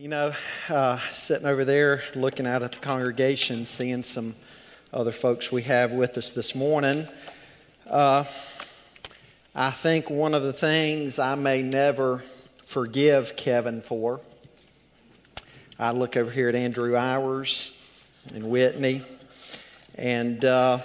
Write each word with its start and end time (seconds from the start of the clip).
You 0.00 0.06
know, 0.06 0.32
uh, 0.68 1.00
sitting 1.10 1.44
over 1.44 1.64
there 1.64 2.04
looking 2.14 2.46
out 2.46 2.62
at 2.62 2.70
the 2.70 2.78
congregation, 2.78 3.66
seeing 3.66 4.04
some 4.04 4.36
other 4.92 5.10
folks 5.10 5.50
we 5.50 5.62
have 5.62 5.90
with 5.90 6.16
us 6.16 6.30
this 6.30 6.54
morning, 6.54 7.04
uh, 7.90 8.22
I 9.56 9.70
think 9.72 10.08
one 10.08 10.34
of 10.34 10.44
the 10.44 10.52
things 10.52 11.18
I 11.18 11.34
may 11.34 11.62
never 11.62 12.22
forgive 12.64 13.34
Kevin 13.34 13.82
for, 13.82 14.20
I 15.80 15.90
look 15.90 16.16
over 16.16 16.30
here 16.30 16.48
at 16.48 16.54
Andrew 16.54 16.92
Iwers 16.92 17.76
and 18.32 18.50
Whitney, 18.50 19.02
and 19.96 20.44
uh, 20.44 20.78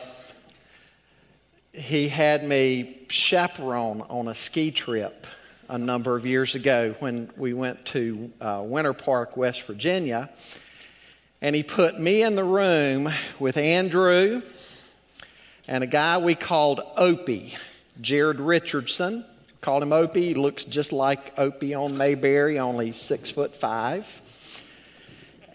he 1.72 2.08
had 2.08 2.44
me 2.44 3.06
chaperone 3.10 4.02
on 4.10 4.28
a 4.28 4.34
ski 4.34 4.72
trip 4.72 5.28
a 5.70 5.78
number 5.78 6.16
of 6.16 6.26
years 6.26 6.56
ago 6.56 6.96
when 7.00 7.30
we 7.38 7.54
went 7.54 7.86
to 7.86 8.32
uh, 8.42 8.62
Winter 8.66 8.94
Park, 8.94 9.38
West 9.38 9.64
Virginia. 9.64 10.30
And 11.42 11.56
he 11.56 11.64
put 11.64 12.00
me 12.00 12.24
in 12.24 12.36
the 12.36 12.44
room 12.44 13.12
with 13.40 13.58
Andrew 13.58 14.42
and 15.68 15.84
a 15.84 15.88
guy 15.88 16.18
we 16.18 16.36
called 16.36 16.82
Opie, 16.98 17.56
Jared 18.02 18.40
Richardson. 18.40 19.26
Called 19.62 19.84
him 19.84 19.94
Opie. 19.94 20.28
He 20.28 20.34
looks 20.34 20.66
just 20.66 20.92
like 20.92 21.38
Opie 21.40 21.74
on 21.74 21.98
Mayberry, 21.98 22.60
only 22.60 22.92
six 22.92 23.30
foot 23.30 23.56
five. 23.56 24.22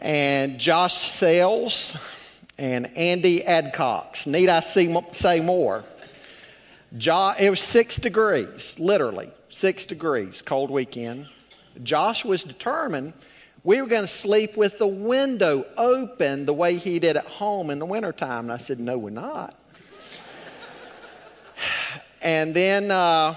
And 0.01 0.59
Josh 0.59 0.95
Sales 0.95 1.97
and 2.57 2.97
Andy 2.97 3.41
Adcox. 3.41 4.27
Need 4.27 4.49
I 4.49 4.61
say 4.61 5.41
more? 5.41 5.85
it 6.93 7.51
was 7.51 7.61
six 7.61 7.97
degrees, 7.97 8.79
literally 8.79 9.31
six 9.49 9.85
degrees, 9.85 10.43
cold 10.43 10.71
weekend. 10.71 11.29
Josh 11.83 12.25
was 12.25 12.43
determined 12.43 13.13
we 13.65 13.83
were 13.83 13.89
going 13.89 14.03
to 14.03 14.09
sleep 14.09 14.57
with 14.57 14.79
the 14.79 14.87
window 14.87 15.67
open 15.77 16.47
the 16.47 16.55
way 16.55 16.77
he 16.77 16.99
did 16.99 17.17
at 17.17 17.27
home 17.27 17.71
in 17.71 17.79
the 17.79 17.87
wintertime. 17.87 18.47
And 18.47 18.53
I 18.53 18.59
said, 18.59 18.79
No, 18.79 18.97
we're 18.97 19.11
not. 19.11 19.55
and 22.23 22.55
then 22.55 22.91
uh, 22.91 23.35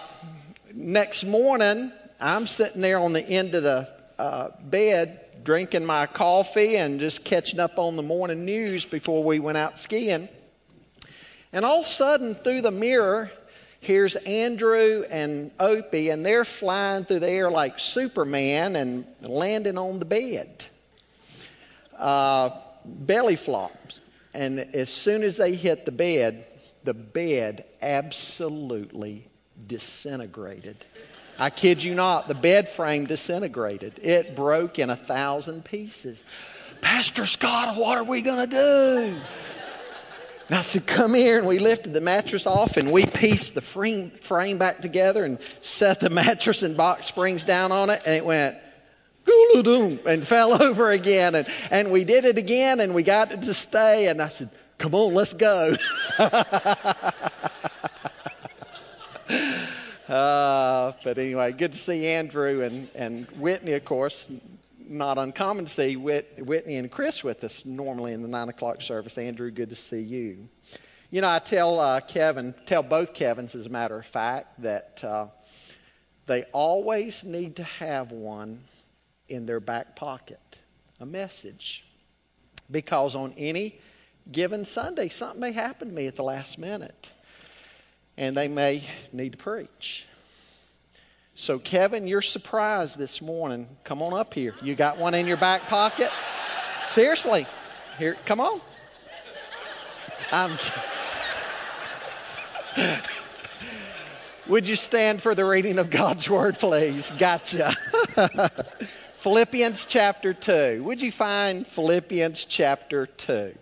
next 0.74 1.26
morning, 1.26 1.92
I'm 2.20 2.48
sitting 2.48 2.82
there 2.82 3.00
on 3.00 3.14
the 3.14 3.28
end 3.28 3.56
of 3.56 3.64
the 3.64 3.90
uh, 4.20 4.50
bed 4.62 5.44
drinking 5.44 5.86
my 5.86 6.06
coffee 6.06 6.78
and 6.78 7.00
just 7.00 7.26
catching 7.26 7.60
up 7.60 7.80
on 7.80 7.96
the 7.96 8.04
morning 8.04 8.46
news 8.46 8.86
before 8.86 9.24
we 9.24 9.40
went 9.40 9.58
out 9.58 9.80
skiing. 9.80 10.30
And 11.52 11.66
all 11.66 11.80
of 11.80 11.88
a 11.88 11.90
sudden, 11.90 12.36
through 12.36 12.62
the 12.62 12.72
mirror, 12.72 13.32
here's 13.82 14.16
Andrew 14.16 15.04
and 15.10 15.52
Opie, 15.60 16.10
and 16.10 16.26
they're 16.26 16.46
flying 16.46 17.04
through 17.04 17.20
the 17.20 17.30
air 17.30 17.52
like 17.52 17.80
Superman 17.80 18.78
and 18.78 19.06
landing 19.20 19.78
on 19.78 20.00
the 20.00 20.06
bed. 20.06 20.66
Uh, 21.98 22.52
belly 22.86 23.36
flops. 23.36 24.00
And 24.34 24.60
as 24.60 24.90
soon 24.90 25.24
as 25.24 25.36
they 25.36 25.56
hit 25.56 25.86
the 25.86 25.92
bed, 25.92 26.46
the 26.84 26.94
bed 26.94 27.66
absolutely 27.82 29.28
disintegrated. 29.68 30.86
I 31.38 31.50
kid 31.50 31.84
you 31.84 31.96
not, 31.96 32.28
the 32.28 32.36
bed 32.36 32.70
frame 32.70 33.06
disintegrated. 33.06 34.00
It 34.02 34.36
broke 34.36 34.80
in 34.80 34.90
a 34.90 34.96
thousand 34.96 35.66
pieces. 35.66 36.24
Pastor 36.82 37.26
Scott, 37.26 37.76
what 37.76 37.98
are 37.98 38.04
we 38.04 38.22
going 38.22 38.50
to 38.50 38.56
do? 38.56 39.18
And 40.52 40.60
I 40.60 40.64
said, 40.64 40.86
Come 40.86 41.14
here. 41.14 41.38
And 41.38 41.48
we 41.48 41.60
lifted 41.60 41.94
the 41.94 42.02
mattress 42.02 42.46
off 42.46 42.76
and 42.76 42.92
we 42.92 43.06
pieced 43.06 43.56
the 43.56 43.62
frame, 43.62 44.12
frame 44.20 44.58
back 44.58 44.82
together 44.82 45.24
and 45.24 45.40
set 45.62 46.02
the 46.02 46.10
mattress 46.22 46.62
and 46.62 46.76
box 46.76 47.06
springs 47.06 47.46
down 47.46 47.72
on 47.72 47.90
it. 47.90 48.02
And 48.06 48.14
it 48.14 48.26
went, 48.26 48.58
and 50.06 50.28
fell 50.28 50.62
over 50.64 50.90
again. 50.90 51.36
And, 51.36 51.48
and 51.72 51.90
we 51.90 52.04
did 52.04 52.26
it 52.26 52.38
again 52.38 52.82
and 52.82 52.94
we 52.94 53.02
got 53.02 53.32
it 53.32 53.44
to 53.44 53.54
stay. 53.54 54.10
And 54.10 54.22
I 54.22 54.28
said, 54.28 54.50
Come 54.78 54.94
on, 54.94 55.14
let's 55.14 55.32
go. 55.32 55.78
uh, 56.20 57.14
but 60.10 61.18
anyway, 61.18 61.54
good 61.54 61.72
to 61.72 61.78
see 61.78 62.08
Andrew 62.08 62.64
and, 62.64 62.92
and 62.94 63.26
Whitney, 63.38 63.72
of 63.72 63.86
course 63.86 64.28
not 64.92 65.18
uncommon 65.18 65.66
to 65.66 65.72
see 65.72 65.96
Whitney 65.96 66.76
and 66.76 66.92
Chris 66.92 67.24
with 67.24 67.44
us 67.44 67.66
normally 67.66 68.14
in 68.14 68.22
the 68.22 68.28
9 68.28 68.50
o'clock 68.50 68.82
service. 68.82 69.18
Andrew, 69.18 69.50
good 69.50 69.70
to 69.70 69.76
see 69.76 70.02
you. 70.02 70.50
You 71.10 71.22
know, 71.22 71.30
I 71.30 71.40
tell 71.40 71.80
uh, 71.80 72.00
Kevin, 72.02 72.54
tell 72.66 72.84
both 72.84 73.14
Kevins, 73.14 73.56
as 73.56 73.66
a 73.66 73.70
matter 73.70 73.98
of 73.98 74.06
fact, 74.06 74.62
that 74.62 75.04
uh, 75.04 75.28
they 76.28 76.44
always 76.54 77.24
need 77.24 77.58
to 77.58 77.64
have 77.64 78.12
one 78.12 78.62
in 79.28 79.46
their 79.46 79.60
back 79.60 79.96
pocket, 79.96 80.40
a 81.00 81.06
message. 81.06 81.86
Because 82.70 83.16
on 83.16 83.34
any 83.38 83.80
given 84.32 84.64
Sunday, 84.64 85.10
something 85.10 85.40
may 85.40 85.52
happen 85.52 85.90
to 85.90 85.94
me 85.94 86.08
at 86.08 86.16
the 86.16 86.24
last 86.24 86.58
minute, 86.58 87.12
and 88.18 88.38
they 88.38 88.48
may 88.48 88.84
need 89.12 89.34
to 89.34 89.38
preach. 89.38 90.06
So, 91.42 91.58
Kevin, 91.58 92.06
you're 92.06 92.22
surprised 92.22 93.00
this 93.00 93.20
morning. 93.20 93.68
Come 93.84 94.04
on 94.04 94.14
up 94.14 94.32
here. 94.32 94.54
You 94.62 94.76
got 94.76 95.00
one 95.00 95.16
in 95.16 95.26
your 95.26 95.38
back 95.38 95.64
pocket? 95.64 96.12
Seriously. 96.88 97.48
Here, 97.98 98.16
come 98.28 98.40
on. 98.40 98.62
I'm, 100.32 100.56
Would 104.50 104.68
you 104.68 104.76
stand 104.76 105.24
for 105.24 105.34
the 105.34 105.44
reading 105.44 105.80
of 105.80 105.90
God's 105.90 106.30
word, 106.30 106.60
please? 106.60 107.10
Gotcha. 107.18 107.76
Philippians 109.16 109.86
chapter 109.86 110.36
2. 110.36 110.84
Would 110.84 111.02
you 111.02 111.12
find 111.12 111.66
Philippians 111.66 112.46
chapter 112.46 113.08
2? 113.08 113.56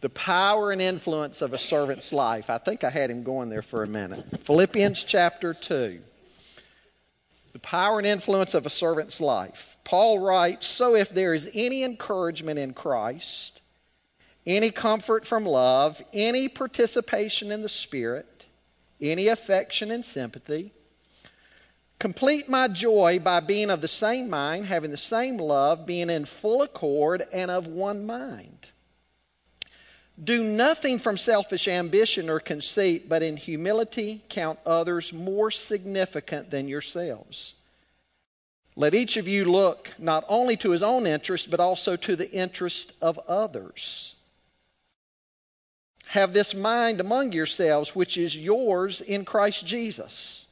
The 0.00 0.10
power 0.10 0.70
and 0.70 0.80
influence 0.80 1.42
of 1.42 1.52
a 1.52 1.58
servant's 1.58 2.12
life. 2.12 2.50
I 2.50 2.58
think 2.58 2.84
I 2.84 2.90
had 2.90 3.10
him 3.10 3.24
going 3.24 3.48
there 3.48 3.62
for 3.62 3.82
a 3.82 3.88
minute. 3.88 4.42
Philippians 4.42 5.02
chapter 5.02 5.52
2 5.52 6.02
the 6.15 6.15
power 7.66 7.98
and 7.98 8.06
influence 8.06 8.54
of 8.54 8.64
a 8.64 8.70
servant's 8.70 9.20
life. 9.20 9.76
Paul 9.82 10.20
writes 10.20 10.68
So 10.68 10.94
if 10.94 11.10
there 11.10 11.34
is 11.34 11.50
any 11.52 11.82
encouragement 11.82 12.60
in 12.60 12.72
Christ, 12.72 13.60
any 14.46 14.70
comfort 14.70 15.26
from 15.26 15.44
love, 15.44 16.00
any 16.12 16.46
participation 16.46 17.50
in 17.50 17.62
the 17.62 17.68
Spirit, 17.68 18.46
any 19.02 19.26
affection 19.26 19.90
and 19.90 20.04
sympathy, 20.04 20.72
complete 21.98 22.48
my 22.48 22.68
joy 22.68 23.18
by 23.18 23.40
being 23.40 23.70
of 23.70 23.80
the 23.80 23.88
same 23.88 24.30
mind, 24.30 24.66
having 24.66 24.92
the 24.92 24.96
same 24.96 25.36
love, 25.36 25.84
being 25.86 26.08
in 26.08 26.24
full 26.24 26.62
accord 26.62 27.24
and 27.32 27.50
of 27.50 27.66
one 27.66 28.06
mind. 28.06 28.70
Do 30.22 30.44
nothing 30.44 31.00
from 31.00 31.16
selfish 31.16 31.66
ambition 31.66 32.30
or 32.30 32.38
conceit, 32.38 33.08
but 33.08 33.24
in 33.24 33.36
humility 33.36 34.22
count 34.28 34.60
others 34.64 35.12
more 35.12 35.50
significant 35.50 36.48
than 36.50 36.68
yourselves. 36.68 37.55
Let 38.76 38.94
each 38.94 39.16
of 39.16 39.26
you 39.26 39.46
look 39.46 39.92
not 39.98 40.24
only 40.28 40.56
to 40.58 40.70
his 40.70 40.82
own 40.82 41.06
interest, 41.06 41.50
but 41.50 41.60
also 41.60 41.96
to 41.96 42.14
the 42.14 42.30
interest 42.30 42.92
of 43.00 43.18
others. 43.26 44.14
Have 46.08 46.32
this 46.32 46.54
mind 46.54 47.00
among 47.00 47.32
yourselves, 47.32 47.96
which 47.96 48.16
is 48.16 48.36
yours 48.36 49.00
in 49.00 49.24
Christ 49.24 49.66
Jesus 49.66 50.46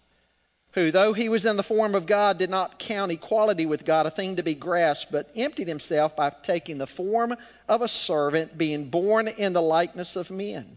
who, 0.75 0.91
though 0.91 1.12
he 1.12 1.29
was 1.29 1.47
in 1.47 1.57
the 1.57 1.62
form 1.62 1.95
of 1.95 2.05
God, 2.05 2.37
did 2.37 2.51
not 2.51 2.81
count 2.81 3.12
equality 3.12 3.65
with 3.65 3.85
God 3.85 4.07
a 4.07 4.11
thing 4.11 4.37
to 4.37 4.43
be 4.43 4.56
grasped, 4.56 5.12
but 5.12 5.31
emptied 5.37 5.69
himself 5.69 6.17
by 6.17 6.31
taking 6.31 6.79
the 6.79 6.87
form 6.87 7.37
of 7.69 7.81
a 7.81 7.89
servant, 7.89 8.59
being 8.59 8.91
born 8.91 9.29
in 9.29 9.53
the 9.53 9.62
likeness 9.62 10.17
of 10.17 10.33
men. 10.33 10.77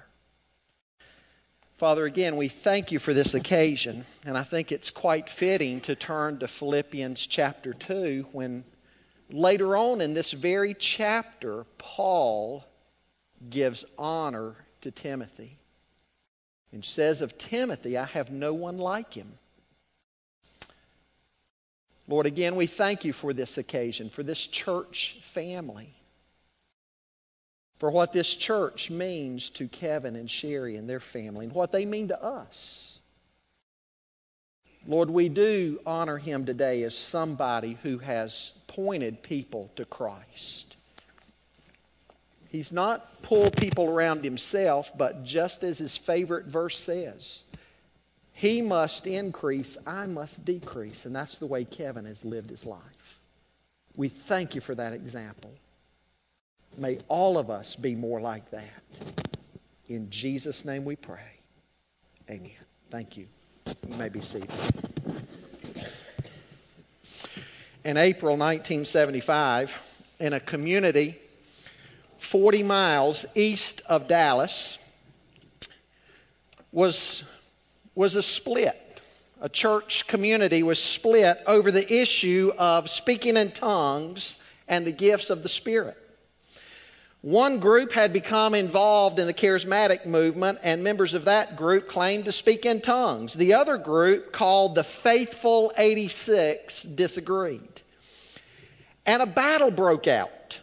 Father, 1.81 2.05
again, 2.05 2.35
we 2.35 2.47
thank 2.47 2.91
you 2.91 2.99
for 2.99 3.11
this 3.11 3.33
occasion, 3.33 4.05
and 4.23 4.37
I 4.37 4.43
think 4.43 4.71
it's 4.71 4.91
quite 4.91 5.27
fitting 5.27 5.81
to 5.81 5.95
turn 5.95 6.37
to 6.37 6.47
Philippians 6.47 7.25
chapter 7.25 7.73
2 7.73 8.27
when 8.33 8.63
later 9.31 9.75
on 9.75 9.99
in 9.99 10.13
this 10.13 10.31
very 10.31 10.75
chapter, 10.75 11.65
Paul 11.79 12.63
gives 13.49 13.83
honor 13.97 14.57
to 14.81 14.91
Timothy 14.91 15.57
and 16.71 16.85
says 16.85 17.19
of 17.23 17.39
Timothy, 17.39 17.97
I 17.97 18.05
have 18.05 18.29
no 18.29 18.53
one 18.53 18.77
like 18.77 19.15
him. 19.15 19.33
Lord, 22.07 22.27
again, 22.27 22.55
we 22.55 22.67
thank 22.67 23.03
you 23.05 23.11
for 23.11 23.33
this 23.33 23.57
occasion, 23.57 24.11
for 24.11 24.21
this 24.21 24.45
church 24.45 25.17
family. 25.23 25.95
For 27.81 27.89
what 27.89 28.13
this 28.13 28.35
church 28.35 28.91
means 28.91 29.49
to 29.49 29.67
Kevin 29.67 30.15
and 30.15 30.29
Sherry 30.29 30.75
and 30.75 30.87
their 30.87 30.99
family 30.99 31.45
and 31.47 31.55
what 31.55 31.71
they 31.71 31.83
mean 31.83 32.09
to 32.09 32.23
us. 32.23 32.99
Lord, 34.85 35.09
we 35.09 35.29
do 35.29 35.79
honor 35.83 36.19
him 36.19 36.45
today 36.45 36.83
as 36.83 36.95
somebody 36.95 37.79
who 37.81 37.97
has 37.97 38.51
pointed 38.67 39.23
people 39.23 39.71
to 39.77 39.85
Christ. 39.85 40.75
He's 42.49 42.71
not 42.71 43.23
pulled 43.23 43.57
people 43.57 43.89
around 43.89 44.23
himself, 44.23 44.95
but 44.95 45.23
just 45.23 45.63
as 45.63 45.79
his 45.79 45.97
favorite 45.97 46.45
verse 46.45 46.77
says, 46.77 47.45
he 48.31 48.61
must 48.61 49.07
increase, 49.07 49.75
I 49.87 50.05
must 50.05 50.45
decrease. 50.45 51.05
And 51.05 51.15
that's 51.15 51.37
the 51.37 51.47
way 51.47 51.65
Kevin 51.65 52.05
has 52.05 52.23
lived 52.23 52.51
his 52.51 52.63
life. 52.63 53.19
We 53.95 54.09
thank 54.09 54.53
you 54.53 54.61
for 54.61 54.75
that 54.75 54.93
example. 54.93 55.49
May 56.77 56.99
all 57.07 57.37
of 57.37 57.49
us 57.49 57.75
be 57.75 57.95
more 57.95 58.21
like 58.21 58.49
that. 58.51 58.83
In 59.87 60.09
Jesus' 60.09 60.63
name 60.63 60.85
we 60.85 60.95
pray. 60.95 61.39
Amen. 62.29 62.51
Thank 62.89 63.17
you. 63.17 63.27
You 63.67 63.95
may 63.95 64.09
be 64.09 64.21
seated. 64.21 64.49
In 67.83 67.97
April 67.97 68.37
1975, 68.37 69.77
in 70.19 70.33
a 70.33 70.39
community 70.39 71.17
40 72.19 72.63
miles 72.63 73.25
east 73.35 73.81
of 73.87 74.07
Dallas, 74.07 74.77
was, 76.71 77.23
was 77.95 78.15
a 78.15 78.21
split. 78.21 78.77
A 79.41 79.49
church 79.49 80.07
community 80.07 80.63
was 80.63 80.79
split 80.79 81.39
over 81.47 81.71
the 81.71 81.91
issue 81.91 82.53
of 82.57 82.89
speaking 82.89 83.37
in 83.37 83.51
tongues 83.51 84.37
and 84.67 84.85
the 84.85 84.91
gifts 84.91 85.29
of 85.29 85.43
the 85.43 85.49
Spirit. 85.49 85.97
One 87.21 87.59
group 87.59 87.91
had 87.91 88.13
become 88.13 88.55
involved 88.55 89.19
in 89.19 89.27
the 89.27 89.33
charismatic 89.33 90.07
movement, 90.07 90.57
and 90.63 90.83
members 90.83 91.13
of 91.13 91.25
that 91.25 91.55
group 91.55 91.87
claimed 91.87 92.25
to 92.25 92.31
speak 92.31 92.65
in 92.65 92.81
tongues. 92.81 93.35
The 93.35 93.53
other 93.53 93.77
group, 93.77 94.31
called 94.31 94.73
the 94.73 94.83
Faithful 94.83 95.71
86, 95.77 96.81
disagreed. 96.81 97.81
And 99.05 99.21
a 99.21 99.27
battle 99.27 99.69
broke 99.69 100.07
out. 100.07 100.59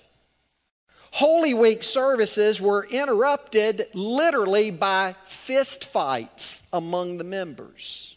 Holy 1.13 1.55
Week 1.55 1.85
services 1.85 2.61
were 2.61 2.87
interrupted 2.91 3.87
literally 3.95 4.73
by 4.73 5.15
fist 5.25 5.85
fights 5.85 6.65
among 6.73 7.19
the 7.19 7.25
members. 7.25 8.17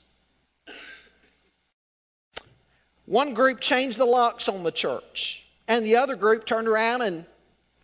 One 3.05 3.35
group 3.35 3.59
changed 3.59 3.99
the 3.99 4.05
locks 4.05 4.49
on 4.49 4.63
the 4.63 4.71
church, 4.71 5.45
and 5.67 5.85
the 5.85 5.95
other 5.97 6.15
group 6.15 6.45
turned 6.45 6.67
around 6.67 7.03
and 7.03 7.25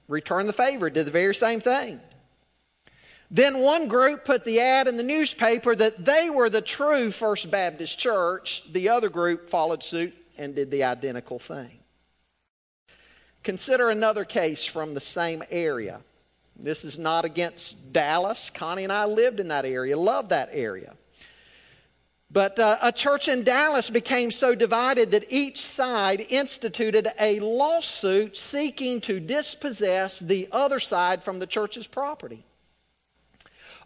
returned 0.08 0.50
the 0.50 0.54
favor, 0.54 0.90
did 0.90 1.06
the 1.06 1.12
very 1.12 1.36
same 1.36 1.62
thing. 1.62 2.00
Then 3.30 3.60
one 3.60 3.88
group 3.88 4.24
put 4.24 4.46
the 4.46 4.62
ad 4.62 4.88
in 4.88 4.96
the 4.96 5.04
newspaper 5.04 5.76
that 5.76 6.06
they 6.06 6.30
were 6.30 6.50
the 6.50 6.62
true 6.62 7.12
First 7.12 7.52
Baptist 7.52 8.00
Church. 8.00 8.64
The 8.72 8.90
other 8.90 9.10
group 9.10 9.50
followed 9.50 9.84
suit 9.84 10.14
and 10.38 10.56
did 10.56 10.72
the 10.72 10.84
identical 10.84 11.40
thing. 11.40 11.80
Consider 13.44 13.90
another 13.90 14.26
case 14.26 14.66
from 14.66 14.94
the 14.94 15.00
same 15.00 15.44
area. 15.52 16.02
This 16.60 16.84
is 16.84 16.98
not 16.98 17.24
against 17.24 17.94
Dallas. 17.94 18.50
Connie 18.50 18.84
and 18.84 18.92
I 18.92 19.06
lived 19.06 19.40
in 19.40 19.50
that 19.50 19.66
area, 19.66 19.98
loved 19.98 20.30
that 20.32 20.50
area. 20.52 20.97
But 22.30 22.60
uh, 22.60 22.78
a 22.82 22.92
church 22.92 23.30
in 23.30 23.44
Dallas 23.44 23.90
became 23.90 24.32
so 24.32 24.54
divided 24.54 25.12
that 25.12 25.32
each 25.32 25.62
side 25.62 26.26
instituted 26.30 27.08
a 27.20 27.40
lawsuit 27.40 28.36
seeking 28.36 29.00
to 29.02 29.20
dispossess 29.20 30.20
the 30.20 30.50
other 30.52 30.80
side 30.80 31.24
from 31.24 31.40
the 31.40 31.48
church's 31.48 31.88
property. 31.88 32.44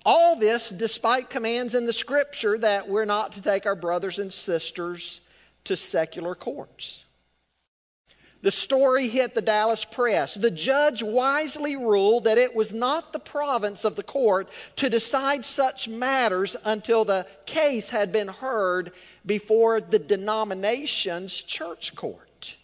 All 0.04 0.36
this 0.36 0.70
despite 0.70 1.30
commands 1.30 1.76
in 1.76 1.86
the 1.86 1.94
scripture 1.94 2.58
that 2.58 2.90
we're 2.90 3.06
not 3.06 3.34
to 3.34 3.42
take 3.42 3.68
our 3.68 3.76
brothers 3.76 4.18
and 4.18 4.34
sisters 4.34 5.22
to 5.66 5.78
secular 5.78 6.34
courts. 6.34 7.06
The 8.42 8.52
story 8.52 9.08
hit 9.08 9.36
the 9.36 9.42
Dallas 9.42 9.86
press. 9.86 10.34
The 10.34 10.50
judge 10.50 11.04
wisely 11.04 11.76
ruled 11.76 12.24
that 12.24 12.40
it 12.40 12.56
was 12.56 12.74
not 12.74 13.14
the 13.14 13.20
province 13.20 13.86
of 13.86 13.96
the 13.96 14.04
court 14.04 14.50
to 14.78 14.90
decide 14.90 15.46
such 15.46 15.88
matters 15.88 16.56
until 16.64 17.06
the 17.06 17.28
case 17.46 17.90
had 17.90 18.12
been 18.12 18.28
heard 18.28 18.94
before 19.26 19.80
the 19.80 20.00
denomination's 20.00 21.34
church 21.34 21.96
court. 21.96 22.56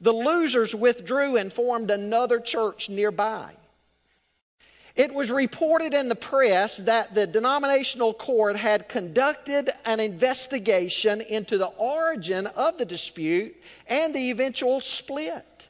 The 0.00 0.14
losers 0.14 0.74
withdrew 0.74 1.36
and 1.36 1.52
formed 1.52 1.90
another 1.90 2.38
church 2.38 2.88
nearby. 2.88 3.52
It 4.96 5.12
was 5.12 5.30
reported 5.30 5.92
in 5.92 6.08
the 6.08 6.14
press 6.14 6.78
that 6.78 7.14
the 7.14 7.26
denominational 7.26 8.14
court 8.14 8.56
had 8.56 8.88
conducted 8.88 9.70
an 9.84 10.00
investigation 10.00 11.20
into 11.20 11.58
the 11.58 11.66
origin 11.66 12.46
of 12.46 12.78
the 12.78 12.86
dispute 12.86 13.54
and 13.86 14.14
the 14.14 14.30
eventual 14.30 14.80
split. 14.80 15.68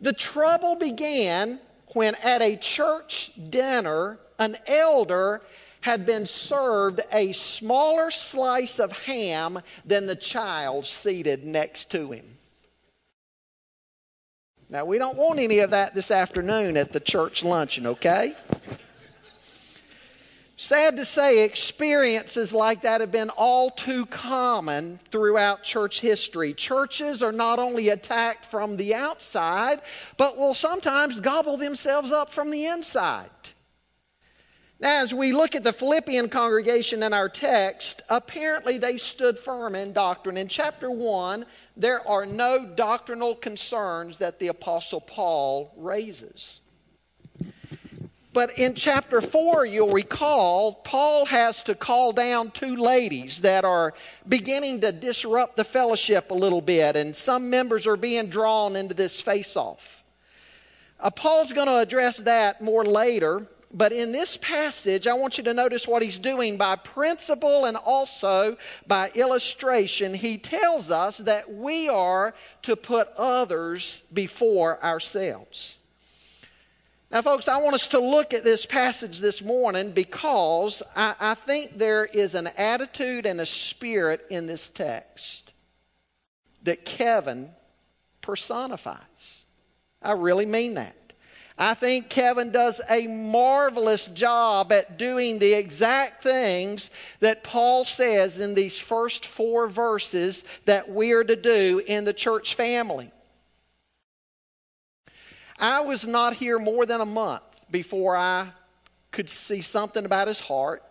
The 0.00 0.14
trouble 0.14 0.76
began 0.76 1.60
when, 1.88 2.14
at 2.16 2.40
a 2.40 2.56
church 2.56 3.30
dinner, 3.50 4.18
an 4.38 4.56
elder 4.66 5.42
had 5.82 6.06
been 6.06 6.26
served 6.26 7.02
a 7.12 7.32
smaller 7.32 8.10
slice 8.10 8.78
of 8.78 8.92
ham 8.92 9.60
than 9.84 10.06
the 10.06 10.16
child 10.16 10.86
seated 10.86 11.44
next 11.44 11.90
to 11.90 12.10
him. 12.10 12.35
Now, 14.68 14.84
we 14.84 14.98
don't 14.98 15.16
want 15.16 15.38
any 15.38 15.60
of 15.60 15.70
that 15.70 15.94
this 15.94 16.10
afternoon 16.10 16.76
at 16.76 16.92
the 16.92 16.98
church 16.98 17.44
luncheon, 17.44 17.86
okay? 17.86 18.34
Sad 20.56 20.96
to 20.96 21.04
say, 21.04 21.44
experiences 21.44 22.52
like 22.52 22.82
that 22.82 23.00
have 23.00 23.12
been 23.12 23.30
all 23.30 23.70
too 23.70 24.06
common 24.06 24.98
throughout 25.10 25.62
church 25.62 26.00
history. 26.00 26.52
Churches 26.54 27.22
are 27.22 27.30
not 27.30 27.58
only 27.58 27.90
attacked 27.90 28.46
from 28.46 28.76
the 28.76 28.94
outside, 28.94 29.82
but 30.16 30.36
will 30.36 30.54
sometimes 30.54 31.20
gobble 31.20 31.56
themselves 31.56 32.10
up 32.10 32.32
from 32.32 32.50
the 32.50 32.66
inside. 32.66 33.30
Now, 34.78 35.02
as 35.02 35.14
we 35.14 35.32
look 35.32 35.54
at 35.54 35.64
the 35.64 35.72
Philippian 35.72 36.28
congregation 36.28 37.02
in 37.02 37.14
our 37.14 37.30
text, 37.30 38.02
apparently 38.10 38.76
they 38.76 38.98
stood 38.98 39.38
firm 39.38 39.74
in 39.74 39.94
doctrine. 39.94 40.36
In 40.36 40.48
chapter 40.48 40.90
1, 40.90 41.46
there 41.78 42.06
are 42.06 42.26
no 42.26 42.66
doctrinal 42.66 43.34
concerns 43.34 44.18
that 44.18 44.38
the 44.38 44.48
Apostle 44.48 45.00
Paul 45.00 45.72
raises. 45.78 46.60
But 48.34 48.58
in 48.58 48.74
chapter 48.74 49.22
4, 49.22 49.64
you'll 49.64 49.94
recall, 49.94 50.74
Paul 50.74 51.24
has 51.24 51.62
to 51.62 51.74
call 51.74 52.12
down 52.12 52.50
two 52.50 52.76
ladies 52.76 53.40
that 53.40 53.64
are 53.64 53.94
beginning 54.28 54.82
to 54.82 54.92
disrupt 54.92 55.56
the 55.56 55.64
fellowship 55.64 56.30
a 56.30 56.34
little 56.34 56.60
bit, 56.60 56.96
and 56.96 57.16
some 57.16 57.48
members 57.48 57.86
are 57.86 57.96
being 57.96 58.28
drawn 58.28 58.76
into 58.76 58.94
this 58.94 59.22
face 59.22 59.56
off. 59.56 60.04
Uh, 61.00 61.08
Paul's 61.10 61.54
going 61.54 61.66
to 61.66 61.78
address 61.78 62.18
that 62.18 62.60
more 62.60 62.84
later. 62.84 63.46
But 63.76 63.92
in 63.92 64.10
this 64.10 64.38
passage, 64.38 65.06
I 65.06 65.12
want 65.12 65.36
you 65.36 65.44
to 65.44 65.52
notice 65.52 65.86
what 65.86 66.00
he's 66.00 66.18
doing 66.18 66.56
by 66.56 66.76
principle 66.76 67.66
and 67.66 67.76
also 67.76 68.56
by 68.86 69.10
illustration. 69.14 70.14
He 70.14 70.38
tells 70.38 70.90
us 70.90 71.18
that 71.18 71.52
we 71.52 71.86
are 71.86 72.34
to 72.62 72.74
put 72.74 73.08
others 73.18 74.02
before 74.14 74.82
ourselves. 74.82 75.78
Now, 77.10 77.20
folks, 77.20 77.48
I 77.48 77.58
want 77.58 77.74
us 77.74 77.88
to 77.88 78.00
look 78.00 78.32
at 78.32 78.44
this 78.44 78.64
passage 78.64 79.20
this 79.20 79.42
morning 79.42 79.92
because 79.92 80.82
I, 80.96 81.14
I 81.20 81.34
think 81.34 81.76
there 81.76 82.06
is 82.06 82.34
an 82.34 82.46
attitude 82.56 83.26
and 83.26 83.42
a 83.42 83.46
spirit 83.46 84.24
in 84.30 84.46
this 84.46 84.70
text 84.70 85.52
that 86.62 86.86
Kevin 86.86 87.50
personifies. 88.22 89.44
I 90.00 90.12
really 90.12 90.46
mean 90.46 90.74
that. 90.74 91.05
I 91.58 91.72
think 91.72 92.10
Kevin 92.10 92.50
does 92.50 92.82
a 92.88 93.06
marvelous 93.06 94.08
job 94.08 94.72
at 94.72 94.98
doing 94.98 95.38
the 95.38 95.54
exact 95.54 96.22
things 96.22 96.90
that 97.20 97.44
Paul 97.44 97.86
says 97.86 98.38
in 98.38 98.54
these 98.54 98.78
first 98.78 99.24
four 99.24 99.66
verses 99.66 100.44
that 100.66 100.90
we 100.90 101.12
are 101.12 101.24
to 101.24 101.36
do 101.36 101.82
in 101.86 102.04
the 102.04 102.12
church 102.12 102.54
family. 102.54 103.10
I 105.58 105.80
was 105.80 106.06
not 106.06 106.34
here 106.34 106.58
more 106.58 106.84
than 106.84 107.00
a 107.00 107.06
month 107.06 107.42
before 107.70 108.16
I 108.16 108.48
could 109.10 109.30
see 109.30 109.62
something 109.62 110.04
about 110.04 110.28
his 110.28 110.40
heart. 110.40 110.82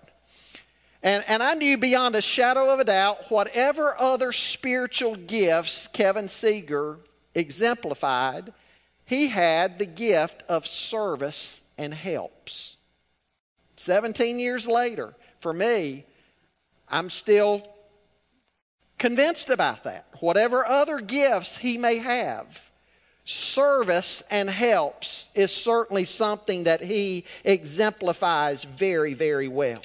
And, 1.04 1.24
and 1.28 1.44
I 1.44 1.54
knew 1.54 1.78
beyond 1.78 2.16
a 2.16 2.22
shadow 2.22 2.74
of 2.74 2.80
a 2.80 2.84
doubt 2.84 3.30
whatever 3.30 3.96
other 4.00 4.32
spiritual 4.32 5.16
gifts 5.16 5.86
Kevin 5.86 6.26
Seger 6.26 6.98
exemplified 7.36 8.52
he 9.06 9.28
had 9.28 9.80
the 9.80 9.86
gift 9.86 10.44
of 10.50 10.66
service 10.66 11.62
and 11.78 11.94
helps. 11.94 12.78
17 13.76 14.40
years 14.40 14.68
later, 14.68 15.14
for 15.38 15.54
me, 15.54 16.06
I'm 16.90 17.10
still 17.10 17.68
convinced 18.98 19.50
about 19.50 19.84
that. 19.84 20.08
Whatever 20.20 20.66
other 20.66 21.00
gifts 21.00 21.58
he 21.58 21.78
may 21.78 21.98
have, 21.98 22.72
service 23.26 24.24
and 24.30 24.50
helps 24.50 25.30
is 25.36 25.52
certainly 25.52 26.06
something 26.06 26.64
that 26.64 26.82
he 26.82 27.26
exemplifies 27.44 28.64
very, 28.64 29.14
very 29.14 29.48
well. 29.48 29.82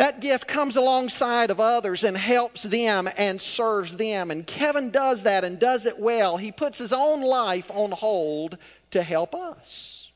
That 0.00 0.20
gift 0.20 0.48
comes 0.48 0.76
alongside 0.76 1.50
of 1.50 1.60
others 1.60 2.04
and 2.04 2.16
helps 2.16 2.62
them 2.62 3.06
and 3.18 3.38
serves 3.38 3.98
them. 3.98 4.30
And 4.30 4.46
Kevin 4.46 4.88
does 4.88 5.24
that 5.24 5.44
and 5.44 5.58
does 5.58 5.84
it 5.84 5.98
well. 5.98 6.38
He 6.38 6.52
puts 6.52 6.78
his 6.78 6.94
own 6.94 7.20
life 7.20 7.70
on 7.70 7.90
hold 7.90 8.56
to 8.92 9.02
help 9.02 9.34
us. 9.34 10.10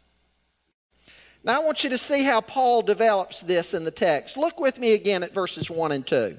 Now, 1.44 1.60
I 1.60 1.64
want 1.66 1.84
you 1.84 1.90
to 1.90 1.98
see 1.98 2.22
how 2.22 2.40
Paul 2.40 2.80
develops 2.80 3.42
this 3.42 3.74
in 3.74 3.84
the 3.84 3.90
text. 3.90 4.38
Look 4.38 4.58
with 4.58 4.78
me 4.78 4.94
again 4.94 5.22
at 5.22 5.34
verses 5.34 5.70
1 5.70 5.92
and 5.92 6.06
2. 6.06 6.34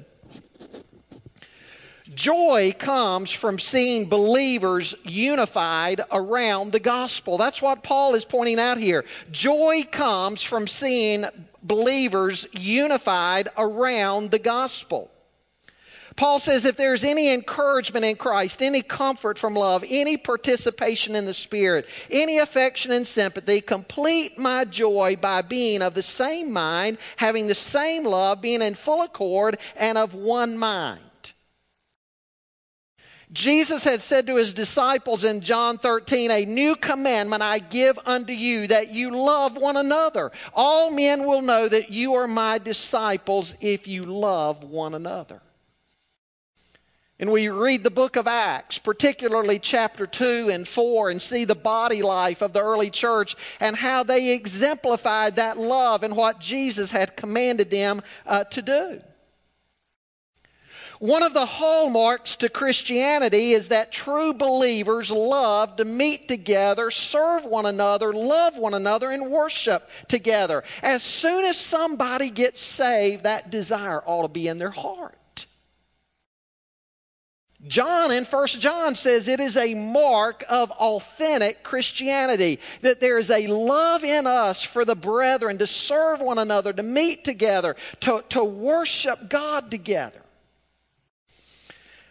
Joy 2.16 2.74
comes 2.80 3.32
from 3.32 3.60
seeing 3.60 4.10
believers 4.10 4.96
unified 5.04 6.02
around 6.12 6.72
the 6.72 6.80
gospel. 6.80 7.38
That's 7.38 7.62
what 7.62 7.84
Paul 7.84 8.16
is 8.16 8.26
pointing 8.26 8.60
out 8.60 8.80
here. 8.80 9.06
Joy 9.30 9.84
comes 9.92 10.42
from 10.42 10.68
seeing 10.68 11.26
believers 11.66 12.48
unified 12.54 13.50
around 13.58 14.32
the 14.32 14.40
gospel. 14.40 15.12
Paul 16.16 16.40
says, 16.40 16.64
if 16.64 16.78
there's 16.78 17.04
any 17.04 17.34
encouragement 17.34 18.06
in 18.06 18.16
Christ, 18.16 18.62
any 18.62 18.82
comfort 18.82 19.38
from 19.38 19.54
love, 19.54 19.84
any 19.86 20.16
participation 20.16 21.14
in 21.14 21.26
the 21.26 21.34
Spirit, 21.34 21.90
any 22.10 22.38
affection 22.38 22.92
and 22.92 23.06
sympathy, 23.06 23.60
complete 23.60 24.38
my 24.38 24.64
joy 24.64 25.18
by 25.20 25.42
being 25.42 25.82
of 25.82 25.94
the 25.94 26.04
same 26.04 26.54
mind, 26.54 27.00
having 27.18 27.48
the 27.48 27.56
same 27.56 28.06
love, 28.06 28.40
being 28.40 28.62
in 28.62 28.76
full 28.76 29.02
accord, 29.02 29.58
and 29.76 29.98
of 29.98 30.14
one 30.14 30.58
mind. 30.58 31.02
Jesus 33.32 33.84
had 33.84 34.02
said 34.02 34.28
to 34.28 34.36
his 34.36 34.54
disciples 34.54 35.24
in 35.24 35.42
John 35.42 35.78
13, 35.78 36.30
A 36.30 36.46
new 36.46 36.76
commandment 36.76 37.42
I 37.42 37.60
give 37.60 37.98
unto 38.06 38.34
you, 38.34 38.68
that 38.68 38.94
you 38.94 39.12
love 39.12 39.58
one 39.58 39.78
another. 39.78 40.32
All 40.54 40.92
men 40.92 41.26
will 41.26 41.42
know 41.42 41.68
that 41.68 41.90
you 41.90 42.14
are 42.16 42.28
my 42.28 42.60
disciples 42.60 43.56
if 43.62 43.88
you 43.88 44.06
love 44.06 44.64
one 44.64 44.94
another. 44.94 45.42
And 47.18 47.32
we 47.32 47.48
read 47.48 47.84
the 47.84 47.92
book 47.92 48.18
of 48.18 48.28
Acts, 48.28 48.78
particularly 48.78 49.58
chapter 49.58 50.06
2 50.06 50.50
and 50.50 50.68
4, 50.68 51.10
and 51.10 51.22
see 51.22 51.46
the 51.46 51.56
body 51.56 52.02
life 52.02 52.42
of 52.42 52.52
the 52.52 52.62
early 52.62 52.90
church 52.90 53.38
and 53.62 53.76
how 53.76 54.04
they 54.04 54.34
exemplified 54.34 55.38
that 55.38 55.58
love 55.58 56.04
and 56.04 56.16
what 56.16 56.40
Jesus 56.40 56.92
had 56.92 57.16
commanded 57.16 57.72
them 57.72 58.02
uh, 58.26 58.44
to 58.46 58.62
do. 58.62 59.02
One 61.06 61.22
of 61.22 61.36
the 61.36 61.46
hallmarks 61.46 62.36
to 62.38 62.50
Christianity 62.50 63.52
is 63.52 63.68
that 63.68 63.92
true 63.92 64.34
believers 64.34 65.12
love 65.12 65.76
to 65.76 65.86
meet 65.86 66.28
together, 66.28 66.90
serve 66.90 67.46
one 67.46 67.68
another, 67.68 68.12
love 68.12 68.58
one 68.58 68.74
another, 68.74 69.12
and 69.12 69.30
worship 69.30 69.88
together. 70.08 70.64
As 70.82 71.04
soon 71.04 71.46
as 71.46 71.60
somebody 71.60 72.32
gets 72.32 72.60
saved, 72.60 73.22
that 73.22 73.52
desire 73.52 74.02
ought 74.04 74.24
to 74.24 74.30
be 74.30 74.48
in 74.48 74.58
their 74.58 74.72
heart. 74.72 75.46
John 77.68 78.10
in 78.10 78.26
1 78.26 78.48
John 78.48 78.96
says 78.96 79.28
it 79.28 79.40
is 79.40 79.58
a 79.58 79.76
mark 79.76 80.44
of 80.50 80.72
authentic 80.72 81.62
Christianity 81.62 82.60
that 82.82 83.00
there 83.00 83.20
is 83.20 83.30
a 83.30 83.46
love 83.46 84.04
in 84.04 84.26
us 84.26 84.64
for 84.64 84.84
the 84.84 84.96
brethren 84.96 85.60
to 85.60 85.68
serve 85.68 86.20
one 86.20 86.40
another, 86.40 86.74
to 86.74 86.84
meet 86.84 87.24
together, 87.24 87.76
to, 88.00 88.24
to 88.30 88.44
worship 88.44 89.30
God 89.30 89.70
together. 89.70 90.25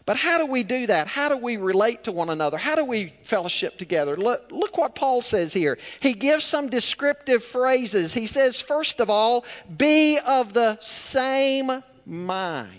But 0.07 0.19
how 0.19 0.39
do 0.39 0.47
we 0.47 0.63
do 0.63 0.87
that? 0.87 1.07
How 1.07 1.31
do 1.31 1.37
we 1.37 1.57
relate 1.57 2.05
to 2.05 2.13
one 2.13 2.29
another? 2.29 2.59
How 2.59 2.75
do 2.75 2.85
we 2.85 3.15
fellowship 3.25 3.79
together? 3.79 4.17
Look, 4.17 4.51
look 4.51 4.77
what 4.77 4.95
Paul 4.95 5.23
says 5.23 5.53
here. 5.53 5.79
He 6.01 6.13
gives 6.13 6.45
some 6.45 6.69
descriptive 6.69 7.43
phrases. 7.43 8.13
He 8.13 8.27
says, 8.27 8.61
first 8.61 9.01
of 9.01 9.09
all, 9.09 9.47
be 9.79 10.19
of 10.19 10.53
the 10.53 10.79
same 10.81 11.83
mind. 12.05 12.71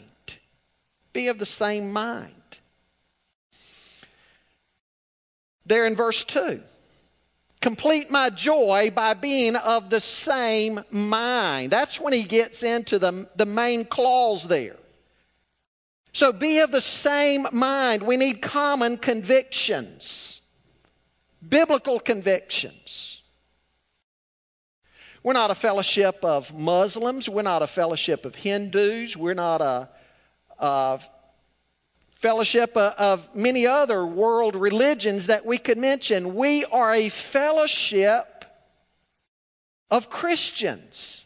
Be 1.14 1.28
of 1.30 1.40
the 1.40 1.48
same 1.48 1.92
mind. 1.92 2.32
There 5.66 5.88
in 5.88 5.96
verse 5.96 6.24
2. 6.26 6.62
Complete 7.60 8.12
my 8.12 8.30
joy 8.30 8.92
by 8.94 9.16
being 9.16 9.56
of 9.56 9.90
the 9.90 10.00
same 10.00 10.84
mind. 10.92 11.72
That's 11.72 12.00
when 12.00 12.14
he 12.14 12.22
gets 12.22 12.62
into 12.62 13.00
the, 13.00 13.28
the 13.36 13.48
main 13.48 13.86
clause 13.86 14.48
there. 14.48 14.76
So 16.16 16.32
be 16.32 16.60
of 16.60 16.72
the 16.72 16.80
same 16.80 17.46
mind. 17.52 18.02
We 18.02 18.16
need 18.16 18.42
common 18.42 18.96
convictions, 18.96 20.40
biblical 21.46 22.00
convictions. 22.00 23.22
We're 25.24 25.34
not 25.34 25.52
a 25.52 25.56
fellowship 25.56 26.24
of 26.24 26.54
Muslims. 26.54 27.28
We're 27.28 27.42
not 27.42 27.64
a 27.64 27.68
fellowship 27.68 28.26
of 28.26 28.34
Hindus. 28.34 29.18
We're 29.18 29.34
not 29.34 29.60
a, 29.60 29.90
a 30.58 31.02
fellowship 32.12 32.78
of 32.78 33.36
many 33.36 33.68
other 33.68 34.06
world 34.06 34.56
religions 34.56 35.28
that 35.28 35.46
we 35.46 35.58
could 35.58 35.78
mention. 35.78 36.34
We 36.34 36.64
are 36.64 36.94
a 36.94 37.10
fellowship 37.10 38.46
of 39.92 40.10
Christians. 40.10 41.25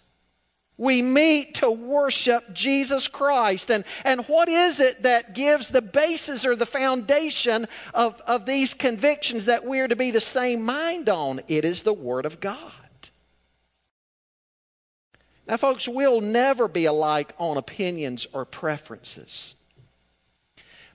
We 0.79 1.01
meet 1.01 1.55
to 1.55 1.69
worship 1.69 2.53
Jesus 2.53 3.09
Christ. 3.09 3.69
And, 3.69 3.83
and 4.05 4.25
what 4.27 4.48
is 4.48 4.79
it 4.79 5.03
that 5.03 5.36
gives 5.36 5.67
the 5.67 5.81
basis 5.81 6.45
or 6.45 6.55
the 6.55 6.65
foundation 6.65 7.67
of, 7.93 8.19
of 8.21 8.45
these 8.45 8.74
convictions 8.74 9.45
that 9.45 9.65
we're 9.65 9.89
to 9.89 9.98
be 9.98 10.12
the 10.12 10.21
same 10.21 10.62
mind 10.63 11.09
on? 11.09 11.41
It 11.50 11.65
is 11.65 11.83
the 11.83 11.93
Word 11.93 12.25
of 12.25 12.39
God. 12.39 12.71
Now, 15.50 15.57
folks, 15.57 15.86
we'll 15.86 16.21
never 16.21 16.69
be 16.69 16.86
alike 16.86 17.33
on 17.38 17.57
opinions 17.57 18.25
or 18.31 18.45
preferences. 18.45 19.55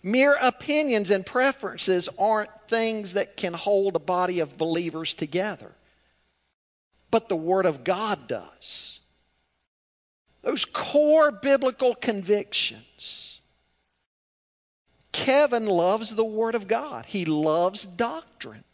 Mere 0.03 0.39
opinions 0.41 1.11
and 1.11 1.27
preferences 1.27 2.09
aren't 2.19 2.51
things 2.69 3.13
that 3.13 3.37
can 3.37 3.53
hold 3.53 3.97
a 3.97 4.01
body 4.01 4.41
of 4.41 4.57
believers 4.57 5.13
together, 5.13 5.73
but 7.11 7.29
the 7.29 7.37
Word 7.37 7.67
of 7.67 7.85
God 7.85 8.27
does 8.29 9.01
those 10.45 10.65
core 10.65 11.33
biblical 11.33 11.95
convictions. 11.95 13.41
Kevin 15.11 15.67
loves 15.67 16.15
the 16.15 16.25
Word 16.25 16.55
of 16.55 16.69
God, 16.69 17.07
he 17.07 17.25
loves 17.25 17.87
doctrine. 17.87 18.65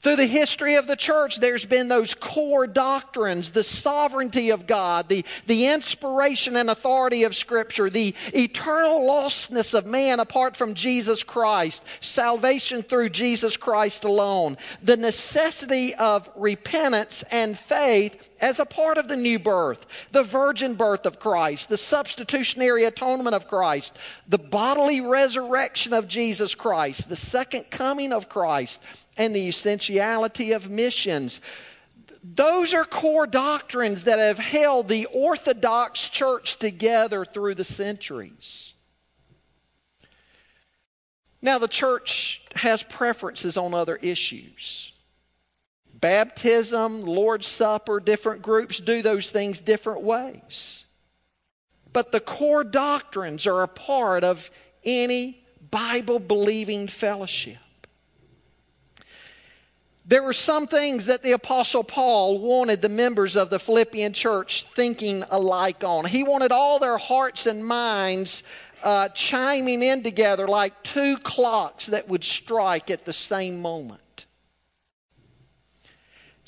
Through 0.00 0.16
the 0.16 0.26
history 0.26 0.76
of 0.76 0.86
the 0.86 0.96
church, 0.96 1.40
there's 1.40 1.66
been 1.66 1.88
those 1.88 2.14
core 2.14 2.66
doctrines 2.66 3.50
the 3.50 3.62
sovereignty 3.62 4.48
of 4.48 4.66
God, 4.66 5.10
the, 5.10 5.26
the 5.46 5.66
inspiration 5.66 6.56
and 6.56 6.70
authority 6.70 7.24
of 7.24 7.36
Scripture, 7.36 7.90
the 7.90 8.14
eternal 8.32 9.06
lostness 9.06 9.74
of 9.74 9.84
man 9.84 10.18
apart 10.18 10.56
from 10.56 10.72
Jesus 10.72 11.22
Christ, 11.22 11.84
salvation 12.00 12.82
through 12.82 13.10
Jesus 13.10 13.58
Christ 13.58 14.04
alone, 14.04 14.56
the 14.82 14.96
necessity 14.96 15.94
of 15.94 16.30
repentance 16.34 17.22
and 17.30 17.58
faith 17.58 18.29
as 18.40 18.58
a 18.58 18.64
part 18.64 18.98
of 18.98 19.08
the 19.08 19.16
new 19.16 19.38
birth, 19.38 20.08
the 20.12 20.22
virgin 20.22 20.74
birth 20.74 21.06
of 21.06 21.18
Christ, 21.18 21.68
the 21.68 21.76
substitutionary 21.76 22.84
atonement 22.84 23.34
of 23.34 23.48
Christ, 23.48 23.96
the 24.28 24.38
bodily 24.38 25.00
resurrection 25.00 25.92
of 25.92 26.08
Jesus 26.08 26.54
Christ, 26.54 27.08
the 27.08 27.16
second 27.16 27.70
coming 27.70 28.12
of 28.12 28.28
Christ 28.28 28.80
and 29.16 29.34
the 29.34 29.48
essentiality 29.48 30.52
of 30.52 30.70
missions. 30.70 31.40
Those 32.22 32.74
are 32.74 32.84
core 32.84 33.26
doctrines 33.26 34.04
that 34.04 34.18
have 34.18 34.38
held 34.38 34.88
the 34.88 35.06
Orthodox 35.06 36.08
Church 36.08 36.58
together 36.58 37.24
through 37.24 37.54
the 37.54 37.64
centuries. 37.64 38.74
Now, 41.42 41.58
the 41.58 41.68
church 41.68 42.42
has 42.54 42.82
preferences 42.82 43.56
on 43.56 43.72
other 43.72 43.96
issues. 43.96 44.89
Baptism, 46.00 47.02
Lord's 47.02 47.46
Supper, 47.46 48.00
different 48.00 48.42
groups 48.42 48.80
do 48.80 49.02
those 49.02 49.30
things 49.30 49.60
different 49.60 50.02
ways. 50.02 50.84
But 51.92 52.12
the 52.12 52.20
core 52.20 52.64
doctrines 52.64 53.46
are 53.46 53.62
a 53.62 53.68
part 53.68 54.24
of 54.24 54.50
any 54.84 55.42
Bible 55.70 56.18
believing 56.18 56.88
fellowship. 56.88 57.58
There 60.06 60.22
were 60.22 60.32
some 60.32 60.66
things 60.66 61.06
that 61.06 61.22
the 61.22 61.32
Apostle 61.32 61.84
Paul 61.84 62.40
wanted 62.40 62.82
the 62.82 62.88
members 62.88 63.36
of 63.36 63.50
the 63.50 63.60
Philippian 63.60 64.12
church 64.12 64.66
thinking 64.74 65.22
alike 65.30 65.84
on. 65.84 66.04
He 66.04 66.24
wanted 66.24 66.50
all 66.50 66.80
their 66.80 66.98
hearts 66.98 67.46
and 67.46 67.64
minds 67.64 68.42
uh, 68.82 69.10
chiming 69.10 69.82
in 69.82 70.02
together 70.02 70.48
like 70.48 70.82
two 70.82 71.16
clocks 71.18 71.86
that 71.86 72.08
would 72.08 72.24
strike 72.24 72.90
at 72.90 73.04
the 73.04 73.12
same 73.12 73.60
moment. 73.60 74.00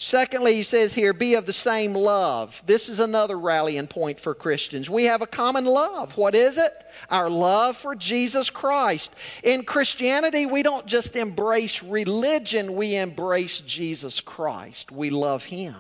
Secondly, 0.05 0.55
he 0.55 0.65
says 0.65 0.93
here, 0.93 1.13
be 1.13 1.35
of 1.35 1.47
the 1.47 1.53
same 1.53 1.95
love. 1.95 2.61
This 2.67 2.89
is 2.89 2.99
another 2.99 3.39
rallying 3.39 3.87
point 3.87 4.19
for 4.19 4.35
Christians. 4.35 4.91
We 4.91 5.05
have 5.05 5.23
a 5.23 5.29
common 5.29 5.65
love. 5.65 6.17
What 6.17 6.35
is 6.35 6.59
it? 6.59 6.73
Our 7.09 7.31
love 7.31 7.77
for 7.77 7.95
Jesus 7.95 8.51
Christ. 8.51 9.15
In 9.45 9.63
Christianity, 9.63 10.45
we 10.45 10.65
don't 10.65 10.87
just 10.87 11.15
embrace 11.15 11.85
religion, 11.85 12.75
we 12.75 12.97
embrace 12.97 13.61
Jesus 13.61 14.19
Christ. 14.19 14.91
We 14.91 15.11
love 15.11 15.45
Him. 15.45 15.77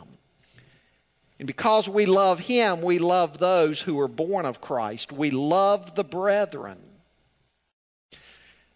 And 1.41 1.49
because 1.49 1.89
we 1.89 2.07
love 2.07 2.39
Him, 2.39 2.81
we 2.81 3.01
love 3.01 3.39
those 3.39 3.81
who 3.81 3.99
are 3.99 4.07
born 4.07 4.47
of 4.47 4.61
Christ. 4.61 5.11
We 5.11 5.33
love 5.33 5.97
the 5.97 6.05
brethren. 6.05 6.79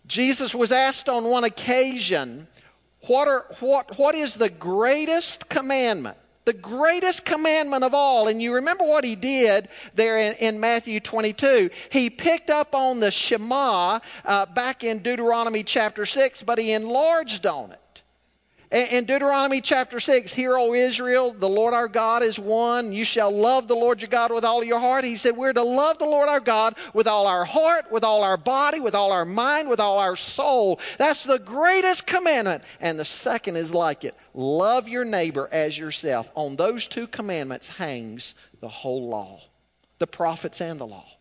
Jesus 0.09 0.57
was 0.57 0.73
asked 0.73 1.09
on 1.09 1.25
one 1.25 1.45
occasion, 1.45 2.49
what, 3.03 3.29
are, 3.29 3.47
what, 3.61 3.99
what 3.99 4.15
is 4.15 4.35
the 4.35 4.51
greatest 4.51 5.49
commandment? 5.49 6.17
The 6.45 6.53
greatest 6.53 7.25
commandment 7.25 7.83
of 7.83 7.93
all. 7.93 8.29
And 8.29 8.41
you 8.41 8.55
remember 8.55 8.85
what 8.85 9.05
he 9.05 9.17
did 9.17 9.69
there 9.95 10.17
in, 10.17 10.35
in 10.35 10.61
Matthew 10.61 11.01
22. 11.01 11.71
He 11.91 12.09
picked 12.09 12.51
up 12.51 12.75
on 12.75 13.01
the 13.01 13.11
Shema 13.11 13.99
uh, 14.25 14.47
back 14.47 14.85
in 14.85 15.01
Deuteronomy 15.01 15.65
chapter 15.65 16.07
6, 16.07 16.45
but 16.45 16.59
he 16.59 16.73
enlarged 16.73 17.47
on 17.47 17.73
it. 17.73 17.81
In 18.73 19.05
Deuteronomy 19.05 19.61
chapter 19.61 20.01
6, 20.01 20.33
Hear, 20.33 20.59
O 20.59 20.75
Israel, 20.75 21.33
the 21.33 21.49
Lord 21.49 21.73
our 21.73 21.87
God 21.87 22.25
is 22.25 22.37
one. 22.37 22.91
You 22.91 23.05
shall 23.05 23.31
love 23.31 23.69
the 23.69 23.77
Lord 23.77 24.03
your 24.03 24.09
God 24.09 24.33
with 24.33 24.45
all 24.45 24.65
your 24.65 24.81
heart. 24.81 25.05
He 25.05 25.17
said, 25.17 25.37
We're 25.37 25.53
to 25.53 25.63
love 25.63 25.99
the 25.99 26.05
Lord 26.05 26.29
our 26.29 26.41
God 26.41 26.75
with 26.93 27.07
all 27.07 27.29
our 27.29 27.45
heart, 27.45 27.93
with 27.93 28.03
all 28.03 28.25
our 28.25 28.37
body, 28.37 28.81
with 28.81 28.97
all 28.97 29.13
our 29.13 29.25
mind, 29.25 29.69
with 29.69 29.79
all 29.79 29.99
our 30.01 30.17
soul. 30.17 30.81
That's 30.99 31.23
the 31.23 31.39
greatest 31.39 32.09
commandment. 32.09 32.65
And 32.81 32.99
the 32.99 33.05
second 33.05 33.55
is 33.55 33.73
like 33.73 34.05
it 34.05 34.17
love 34.35 34.89
your 34.89 35.05
neighbor 35.05 35.49
as 35.53 35.79
yourself. 35.79 36.33
On 36.35 36.57
those 36.57 36.89
two 36.89 37.07
commandments 37.07 37.69
hangs 37.69 38.35
the 38.61 38.69
whole 38.69 39.09
law, 39.09 39.43
the 40.01 40.09
prophets 40.09 40.61
and 40.61 40.81
the 40.81 40.87
law. 40.87 41.16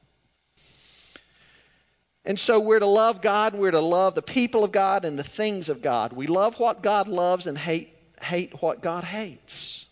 And 2.26 2.40
so 2.40 2.60
we're 2.60 2.80
to 2.80 2.88
love 2.88 3.22
God, 3.22 3.54
and 3.54 3.62
we're 3.62 3.72
to 3.72 3.80
love 3.80 4.16
the 4.16 4.22
people 4.22 4.64
of 4.64 4.72
God 4.72 5.06
and 5.06 5.18
the 5.18 5.24
things 5.24 5.70
of 5.70 5.82
God. 5.82 6.12
We 6.12 6.26
love 6.26 6.60
what 6.60 6.82
God 6.82 7.08
loves 7.08 7.46
and 7.46 7.58
hate, 7.58 7.94
hate 8.22 8.62
what 8.62 8.82
God 8.82 9.04
hates. 9.04 9.86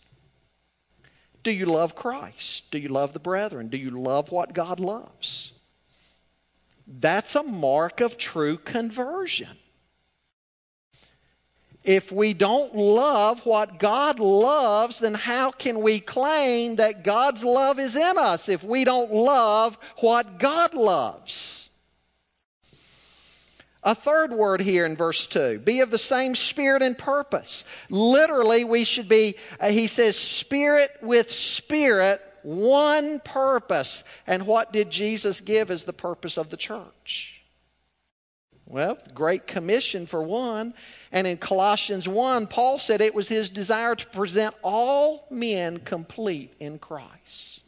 Do 1.44 1.52
you 1.52 1.66
love 1.66 1.94
Christ? 1.94 2.70
Do 2.70 2.78
you 2.78 2.88
love 2.88 3.12
the 3.12 3.20
brethren? 3.20 3.68
Do 3.68 3.76
you 3.76 3.90
love 3.90 4.32
what 4.32 4.52
God 4.52 4.80
loves? 4.80 5.52
That's 6.86 7.36
a 7.36 7.42
mark 7.42 8.00
of 8.00 8.18
true 8.18 8.56
conversion. 8.56 9.56
If 11.84 12.10
we 12.10 12.32
don't 12.32 12.74
love 12.74 13.44
what 13.44 13.78
God 13.78 14.18
loves, 14.18 15.00
then 15.00 15.14
how 15.14 15.50
can 15.50 15.82
we 15.82 16.00
claim 16.00 16.76
that 16.76 17.04
God's 17.04 17.44
love 17.44 17.78
is 17.78 17.94
in 17.94 18.16
us 18.16 18.48
if 18.48 18.64
we 18.64 18.84
don't 18.84 19.12
love 19.12 19.78
what 19.98 20.38
God 20.38 20.72
loves? 20.72 21.63
A 23.84 23.94
third 23.94 24.32
word 24.32 24.62
here 24.62 24.86
in 24.86 24.96
verse 24.96 25.26
2 25.26 25.58
be 25.58 25.80
of 25.80 25.90
the 25.90 25.98
same 25.98 26.34
spirit 26.34 26.82
and 26.82 26.96
purpose. 26.96 27.64
Literally, 27.90 28.64
we 28.64 28.84
should 28.84 29.08
be, 29.08 29.36
uh, 29.60 29.68
he 29.68 29.86
says, 29.86 30.16
spirit 30.16 30.90
with 31.02 31.30
spirit, 31.30 32.22
one 32.42 33.20
purpose. 33.20 34.02
And 34.26 34.46
what 34.46 34.72
did 34.72 34.90
Jesus 34.90 35.40
give 35.40 35.70
as 35.70 35.84
the 35.84 35.92
purpose 35.92 36.38
of 36.38 36.48
the 36.48 36.56
church? 36.56 37.42
Well, 38.66 38.96
Great 39.14 39.46
Commission 39.46 40.06
for 40.06 40.22
one. 40.22 40.72
And 41.12 41.26
in 41.26 41.36
Colossians 41.36 42.08
1, 42.08 42.46
Paul 42.46 42.78
said 42.78 43.02
it 43.02 43.14
was 43.14 43.28
his 43.28 43.50
desire 43.50 43.94
to 43.94 44.06
present 44.06 44.54
all 44.62 45.26
men 45.30 45.78
complete 45.78 46.54
in 46.58 46.78
Christ. 46.78 47.60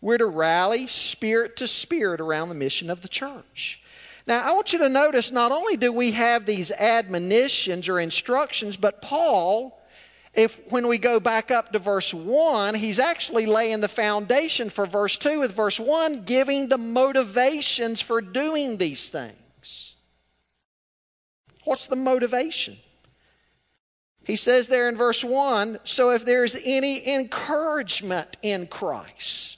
We're 0.00 0.18
to 0.18 0.26
rally 0.26 0.86
spirit 0.86 1.56
to 1.56 1.66
spirit 1.66 2.20
around 2.20 2.48
the 2.48 2.54
mission 2.54 2.90
of 2.90 3.02
the 3.02 3.08
church. 3.08 3.80
Now, 4.26 4.40
I 4.40 4.52
want 4.52 4.72
you 4.72 4.80
to 4.80 4.88
notice 4.88 5.30
not 5.30 5.52
only 5.52 5.76
do 5.76 5.92
we 5.92 6.10
have 6.12 6.46
these 6.46 6.70
admonitions 6.72 7.88
or 7.88 8.00
instructions, 8.00 8.76
but 8.76 9.00
Paul, 9.00 9.80
if 10.34 10.60
when 10.68 10.88
we 10.88 10.98
go 10.98 11.20
back 11.20 11.50
up 11.50 11.72
to 11.72 11.78
verse 11.78 12.12
1, 12.12 12.74
he's 12.74 12.98
actually 12.98 13.46
laying 13.46 13.80
the 13.80 13.88
foundation 13.88 14.68
for 14.68 14.84
verse 14.84 15.16
2 15.16 15.38
with 15.38 15.52
verse 15.52 15.78
1 15.78 16.24
giving 16.24 16.68
the 16.68 16.78
motivations 16.78 18.00
for 18.00 18.20
doing 18.20 18.78
these 18.78 19.08
things. 19.08 19.94
What's 21.64 21.86
the 21.86 21.96
motivation? 21.96 22.78
He 24.24 24.34
says 24.34 24.66
there 24.66 24.88
in 24.88 24.96
verse 24.96 25.22
1 25.22 25.80
so 25.84 26.10
if 26.10 26.24
there's 26.24 26.56
any 26.64 27.08
encouragement 27.08 28.36
in 28.42 28.66
Christ, 28.66 29.55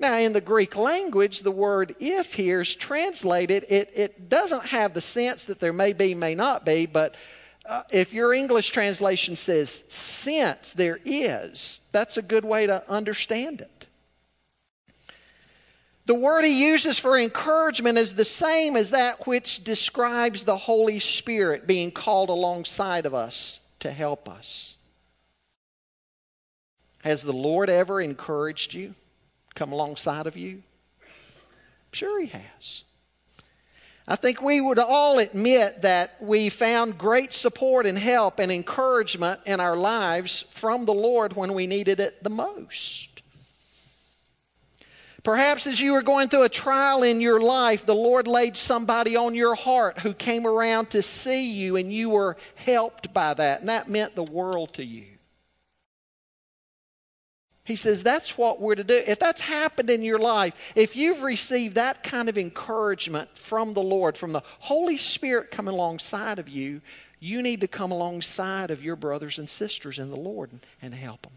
now, 0.00 0.16
in 0.16 0.32
the 0.32 0.40
Greek 0.40 0.76
language, 0.76 1.40
the 1.40 1.50
word 1.50 1.96
if 1.98 2.32
here 2.34 2.60
is 2.60 2.74
translated, 2.76 3.66
it, 3.68 3.90
it 3.94 4.28
doesn't 4.28 4.66
have 4.66 4.94
the 4.94 5.00
sense 5.00 5.44
that 5.46 5.58
there 5.58 5.72
may 5.72 5.92
be, 5.92 6.14
may 6.14 6.36
not 6.36 6.64
be, 6.64 6.86
but 6.86 7.16
uh, 7.66 7.82
if 7.90 8.12
your 8.12 8.32
English 8.32 8.70
translation 8.70 9.34
says 9.34 9.82
since 9.88 10.72
there 10.72 11.00
is, 11.04 11.80
that's 11.90 12.16
a 12.16 12.22
good 12.22 12.44
way 12.44 12.66
to 12.66 12.88
understand 12.88 13.60
it. 13.60 13.86
The 16.06 16.14
word 16.14 16.44
he 16.44 16.64
uses 16.64 16.98
for 16.98 17.18
encouragement 17.18 17.98
is 17.98 18.14
the 18.14 18.24
same 18.24 18.76
as 18.76 18.92
that 18.92 19.26
which 19.26 19.64
describes 19.64 20.44
the 20.44 20.56
Holy 20.56 21.00
Spirit 21.00 21.66
being 21.66 21.90
called 21.90 22.30
alongside 22.30 23.04
of 23.04 23.14
us 23.14 23.60
to 23.80 23.90
help 23.90 24.28
us. 24.28 24.76
Has 27.02 27.22
the 27.24 27.32
Lord 27.32 27.68
ever 27.68 28.00
encouraged 28.00 28.72
you? 28.72 28.94
Come 29.58 29.72
alongside 29.72 30.26
of 30.26 30.36
you? 30.36 30.62
Sure, 31.92 32.20
He 32.20 32.28
has. 32.28 32.84
I 34.06 34.16
think 34.16 34.40
we 34.40 34.60
would 34.60 34.78
all 34.78 35.18
admit 35.18 35.82
that 35.82 36.16
we 36.20 36.48
found 36.48 36.96
great 36.96 37.34
support 37.34 37.84
and 37.84 37.98
help 37.98 38.38
and 38.38 38.50
encouragement 38.50 39.40
in 39.44 39.60
our 39.60 39.76
lives 39.76 40.44
from 40.50 40.86
the 40.86 40.94
Lord 40.94 41.34
when 41.34 41.52
we 41.52 41.66
needed 41.66 42.00
it 42.00 42.22
the 42.22 42.30
most. 42.30 43.20
Perhaps 45.22 45.66
as 45.66 45.78
you 45.78 45.92
were 45.92 46.02
going 46.02 46.28
through 46.28 46.44
a 46.44 46.48
trial 46.48 47.02
in 47.02 47.20
your 47.20 47.40
life, 47.40 47.84
the 47.84 47.94
Lord 47.94 48.26
laid 48.26 48.56
somebody 48.56 49.14
on 49.14 49.34
your 49.34 49.54
heart 49.54 49.98
who 49.98 50.14
came 50.14 50.46
around 50.46 50.88
to 50.90 51.02
see 51.02 51.52
you 51.52 51.76
and 51.76 51.92
you 51.92 52.08
were 52.08 52.38
helped 52.54 53.12
by 53.12 53.34
that, 53.34 53.60
and 53.60 53.68
that 53.68 53.90
meant 53.90 54.14
the 54.14 54.22
world 54.22 54.72
to 54.74 54.84
you. 54.84 55.17
He 57.68 57.76
says 57.76 58.02
that's 58.02 58.38
what 58.38 58.62
we're 58.62 58.76
to 58.76 58.82
do. 58.82 59.02
If 59.06 59.18
that's 59.18 59.42
happened 59.42 59.90
in 59.90 60.00
your 60.00 60.18
life, 60.18 60.72
if 60.74 60.96
you've 60.96 61.22
received 61.22 61.74
that 61.74 62.02
kind 62.02 62.30
of 62.30 62.38
encouragement 62.38 63.28
from 63.36 63.74
the 63.74 63.82
Lord, 63.82 64.16
from 64.16 64.32
the 64.32 64.40
Holy 64.58 64.96
Spirit 64.96 65.50
coming 65.50 65.74
alongside 65.74 66.38
of 66.38 66.48
you, 66.48 66.80
you 67.20 67.42
need 67.42 67.60
to 67.60 67.68
come 67.68 67.92
alongside 67.92 68.70
of 68.70 68.82
your 68.82 68.96
brothers 68.96 69.38
and 69.38 69.50
sisters 69.50 69.98
in 69.98 70.08
the 70.08 70.16
Lord 70.16 70.50
and, 70.80 70.94
help 70.94 71.20
them. 71.20 71.32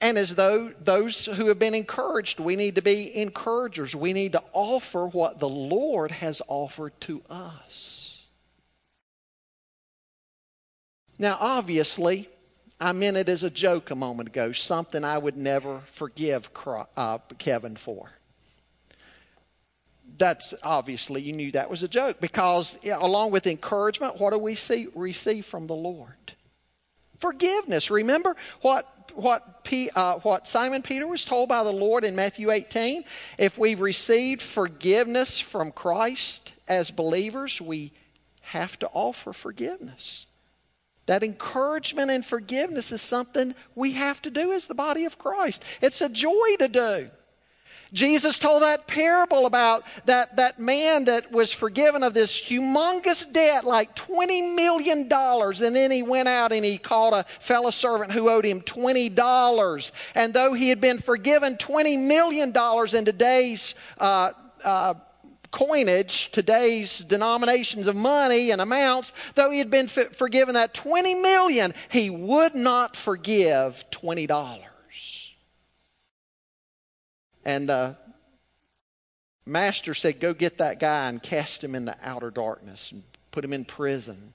And 0.00 0.16
as 0.16 0.34
though 0.34 0.72
those 0.82 1.26
who 1.26 1.48
have 1.48 1.58
been 1.58 1.74
encouraged, 1.74 2.40
we 2.40 2.56
need 2.56 2.76
to 2.76 2.82
be 2.82 3.14
encouragers. 3.14 3.94
We 3.94 4.14
need 4.14 4.32
to 4.32 4.42
offer 4.54 5.08
what 5.08 5.40
the 5.40 5.48
Lord 5.48 6.10
has 6.10 6.40
offered 6.48 6.98
to 7.02 7.20
us. 7.28 8.22
Now, 11.18 11.36
obviously, 11.38 12.30
I 12.84 12.92
meant 12.92 13.16
it 13.16 13.30
as 13.30 13.42
a 13.44 13.50
joke 13.50 13.90
a 13.90 13.94
moment 13.94 14.28
ago, 14.28 14.52
something 14.52 15.04
I 15.04 15.16
would 15.16 15.38
never 15.38 15.80
forgive 15.86 16.50
uh, 16.96 17.18
Kevin 17.38 17.76
for. 17.76 18.10
That's 20.18 20.52
obviously, 20.62 21.22
you 21.22 21.32
knew 21.32 21.50
that 21.52 21.70
was 21.70 21.82
a 21.82 21.88
joke 21.88 22.20
because, 22.20 22.78
along 22.84 23.30
with 23.30 23.46
encouragement, 23.46 24.20
what 24.20 24.34
do 24.34 24.38
we 24.38 24.54
see, 24.54 24.88
receive 24.94 25.46
from 25.46 25.66
the 25.66 25.74
Lord? 25.74 26.34
Forgiveness. 27.16 27.90
Remember 27.90 28.36
what, 28.60 28.86
what, 29.14 29.64
P, 29.64 29.88
uh, 29.94 30.18
what 30.18 30.46
Simon 30.46 30.82
Peter 30.82 31.06
was 31.06 31.24
told 31.24 31.48
by 31.48 31.64
the 31.64 31.72
Lord 31.72 32.04
in 32.04 32.14
Matthew 32.14 32.50
18? 32.50 33.04
If 33.38 33.56
we've 33.56 33.80
received 33.80 34.42
forgiveness 34.42 35.40
from 35.40 35.72
Christ 35.72 36.52
as 36.68 36.90
believers, 36.90 37.62
we 37.62 37.92
have 38.42 38.78
to 38.80 38.90
offer 38.92 39.32
forgiveness. 39.32 40.26
That 41.06 41.22
encouragement 41.22 42.10
and 42.10 42.24
forgiveness 42.24 42.92
is 42.92 43.02
something 43.02 43.54
we 43.74 43.92
have 43.92 44.22
to 44.22 44.30
do 44.30 44.52
as 44.52 44.66
the 44.66 44.74
body 44.74 45.04
of 45.04 45.18
Christ. 45.18 45.62
It's 45.82 46.00
a 46.00 46.08
joy 46.08 46.56
to 46.58 46.68
do. 46.68 47.10
Jesus 47.94 48.40
told 48.40 48.62
that 48.62 48.88
parable 48.88 49.46
about 49.46 49.84
that, 50.06 50.36
that 50.36 50.58
man 50.58 51.04
that 51.04 51.30
was 51.30 51.52
forgiven 51.52 52.02
of 52.02 52.12
this 52.12 52.40
humongous 52.40 53.30
debt, 53.32 53.64
like 53.64 53.94
$20 53.94 54.54
million. 54.54 55.08
And 55.12 55.76
then 55.76 55.90
he 55.92 56.02
went 56.02 56.26
out 56.26 56.52
and 56.52 56.64
he 56.64 56.76
called 56.76 57.14
a 57.14 57.22
fellow 57.22 57.70
servant 57.70 58.10
who 58.10 58.28
owed 58.28 58.44
him 58.44 58.62
$20. 58.62 59.92
And 60.16 60.34
though 60.34 60.54
he 60.54 60.70
had 60.70 60.80
been 60.80 60.98
forgiven 60.98 61.54
$20 61.54 62.00
million 62.00 62.48
in 62.48 63.04
today's 63.04 63.76
uh, 63.98 64.32
uh, 64.64 64.94
coinage, 65.54 66.32
today's 66.32 66.98
denominations 66.98 67.86
of 67.86 67.94
money 67.94 68.50
and 68.50 68.60
amounts, 68.60 69.12
though 69.36 69.50
he 69.52 69.58
had 69.58 69.70
been 69.70 69.86
forgiven 69.86 70.54
that 70.54 70.74
20 70.74 71.14
million, 71.14 71.72
he 71.90 72.10
would 72.10 72.56
not 72.56 72.96
forgive 72.96 73.84
$20. 73.92 74.58
And 77.44 77.68
the 77.68 77.96
master 79.46 79.94
said, 79.94 80.18
Go 80.18 80.34
get 80.34 80.58
that 80.58 80.80
guy 80.80 81.08
and 81.08 81.22
cast 81.22 81.62
him 81.62 81.76
in 81.76 81.84
the 81.84 81.96
outer 82.02 82.32
darkness 82.32 82.90
and 82.90 83.04
put 83.30 83.44
him 83.44 83.52
in 83.52 83.64
prison. 83.64 84.34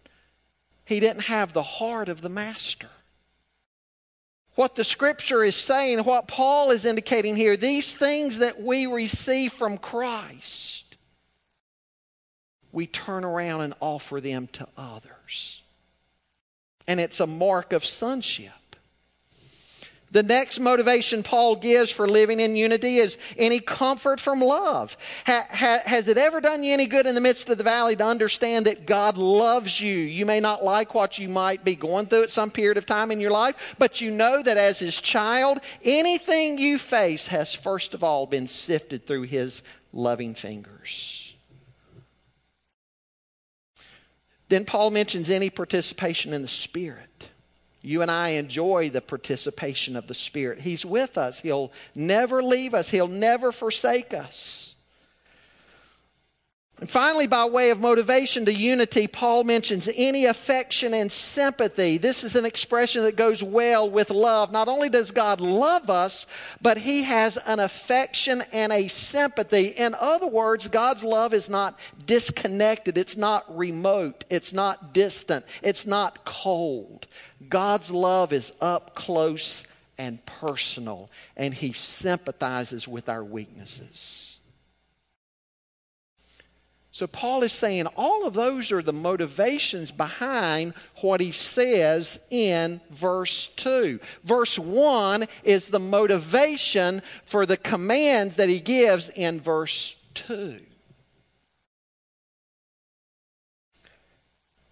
He 0.86 1.02
didn't 1.02 1.24
have 1.24 1.52
the 1.52 1.64
heart 1.64 2.08
of 2.08 2.22
the 2.22 2.30
master 2.30 2.88
what 4.56 4.76
the 4.76 4.84
scripture 4.84 5.42
is 5.42 5.56
saying, 5.56 6.00
what 6.00 6.28
Paul 6.28 6.72
is 6.72 6.84
indicating 6.84 7.38
here, 7.38 7.56
these 7.56 7.94
things 7.94 8.40
that 8.40 8.62
we 8.62 8.88
receive 8.88 9.54
from 9.54 9.78
Christ, 9.78 10.89
we 12.72 12.88
turn 12.88 13.24
around 13.24 13.62
and 13.62 13.74
offer 13.80 14.22
them 14.22 14.48
to 14.54 14.68
others. 14.78 15.62
And 16.88 17.00
it's 17.00 17.20
a 17.20 17.28
mark 17.28 17.74
of 17.74 17.86
sonship. 17.86 18.52
The 20.12 20.24
next 20.24 20.60
motivation 20.60 21.22
Paul 21.22 21.56
gives 21.56 21.92
for 21.92 22.08
living 22.08 22.40
in 22.40 22.56
unity 22.56 22.98
is 22.98 23.18
any 23.38 23.60
comfort 23.60 24.20
from 24.20 24.42
love. 24.42 24.98
Ha, 25.28 25.46
ha, 25.52 25.80
has 25.86 26.08
it 26.08 26.18
ever 26.18 26.42
done 26.42 26.64
you 26.64 26.74
any 26.74 26.88
good 26.88 27.06
in 27.06 27.14
the 27.14 27.22
midst 27.22 27.48
of 27.50 27.58
the 27.58 27.64
valley 27.64 27.96
to 27.96 28.06
understand 28.06 28.66
that 28.66 28.88
God 28.88 29.18
loves 29.18 29.80
you? 29.80 29.96
You 29.96 30.26
may 30.26 30.40
not 30.40 30.64
like 30.64 30.96
what 30.96 31.20
you 31.20 31.30
might 31.30 31.64
be 31.64 31.76
going 31.76 32.08
through 32.08 32.24
at 32.24 32.32
some 32.32 32.50
period 32.50 32.78
of 32.78 32.88
time 32.88 33.12
in 33.12 33.20
your 33.20 33.32
life, 33.32 33.76
but 33.78 34.02
you 34.02 34.10
know 34.10 34.42
that 34.42 34.58
as 34.58 34.80
his 34.80 35.00
child, 35.00 35.60
anything 35.84 36.58
you 36.58 36.80
face 36.80 37.28
has 37.28 37.54
first 37.54 37.94
of 37.94 38.04
all 38.04 38.26
been 38.26 38.48
sifted 38.48 39.06
through 39.06 39.24
his 39.24 39.62
loving 39.94 40.34
fingers. 40.34 41.29
Then 44.50 44.66
Paul 44.66 44.92
mentions 44.92 45.30
any 45.30 45.50
participation 45.50 46.34
in 46.34 46.42
the 46.42 46.48
Spirit. 46.48 47.30
You 47.82 48.02
and 48.02 48.12
I 48.12 48.30
enjoy 48.30 48.90
the 48.90 49.02
participation 49.02 49.96
of 49.96 50.08
the 50.08 50.16
Spirit. 50.16 50.60
He's 50.60 50.86
with 50.86 51.18
us. 51.18 51.40
He'll 51.40 51.72
never 51.96 52.44
leave 52.44 52.74
us, 52.74 52.90
He'll 52.90 53.08
never 53.08 53.52
forsake 53.52 54.14
us. 54.14 54.69
And 56.80 56.90
finally, 56.90 57.28
by 57.28 57.44
way 57.44 57.72
of 57.72 57.82
motivation 57.82 58.46
to 58.46 58.54
unity, 58.54 59.06
Paul 59.08 59.44
mentions 59.44 59.90
any 59.94 60.26
affection 60.26 60.94
and 60.94 61.12
sympathy. 61.12 61.98
This 61.98 62.24
is 62.24 62.38
an 62.38 62.46
expression 62.46 63.04
that 63.04 63.18
goes 63.18 63.44
well 63.44 63.90
with 63.90 64.10
love. 64.12 64.54
Not 64.54 64.70
only 64.70 64.88
does 64.88 65.12
God 65.12 65.42
love 65.42 65.90
us, 65.90 66.26
but 66.62 66.78
He 66.78 67.04
has 67.04 67.36
an 67.36 67.60
affection 67.60 68.44
and 68.54 68.72
a 68.72 68.88
sympathy. 68.88 69.68
In 69.68 69.94
other 69.94 70.28
words, 70.28 70.70
God's 70.70 71.04
love 71.04 71.34
is 71.34 71.50
not 71.50 71.78
disconnected, 72.06 72.98
it's 72.98 73.18
not 73.18 73.58
remote, 73.58 74.24
it's 74.30 74.54
not 74.54 74.94
distant, 74.94 75.46
it's 75.62 75.86
not 75.86 76.24
cold. 76.24 77.08
God's 77.50 77.92
love 77.92 78.32
is 78.32 78.54
up 78.62 78.96
close 78.96 79.66
and 79.98 80.26
personal, 80.26 81.10
and 81.36 81.54
He 81.54 81.74
sympathizes 81.74 82.88
with 82.88 83.10
our 83.10 83.24
weaknesses. 83.24 84.39
So, 87.00 87.08
Paul 87.08 87.44
is 87.44 87.54
saying 87.54 87.88
all 87.96 88.28
of 88.28 88.34
those 88.34 88.74
are 88.74 88.82
the 88.82 88.92
motivations 88.92 89.90
behind 89.90 90.74
what 91.00 91.22
he 91.22 91.32
says 91.32 92.20
in 92.30 92.82
verse 92.92 93.48
2. 93.56 94.02
Verse 94.26 94.60
1 94.60 95.26
is 95.46 95.70
the 95.70 95.80
motivation 95.80 97.02
for 97.24 97.46
the 97.46 97.56
commands 97.56 98.36
that 98.36 98.50
he 98.50 98.60
gives 98.60 99.08
in 99.08 99.40
verse 99.40 99.96
2. 100.16 100.60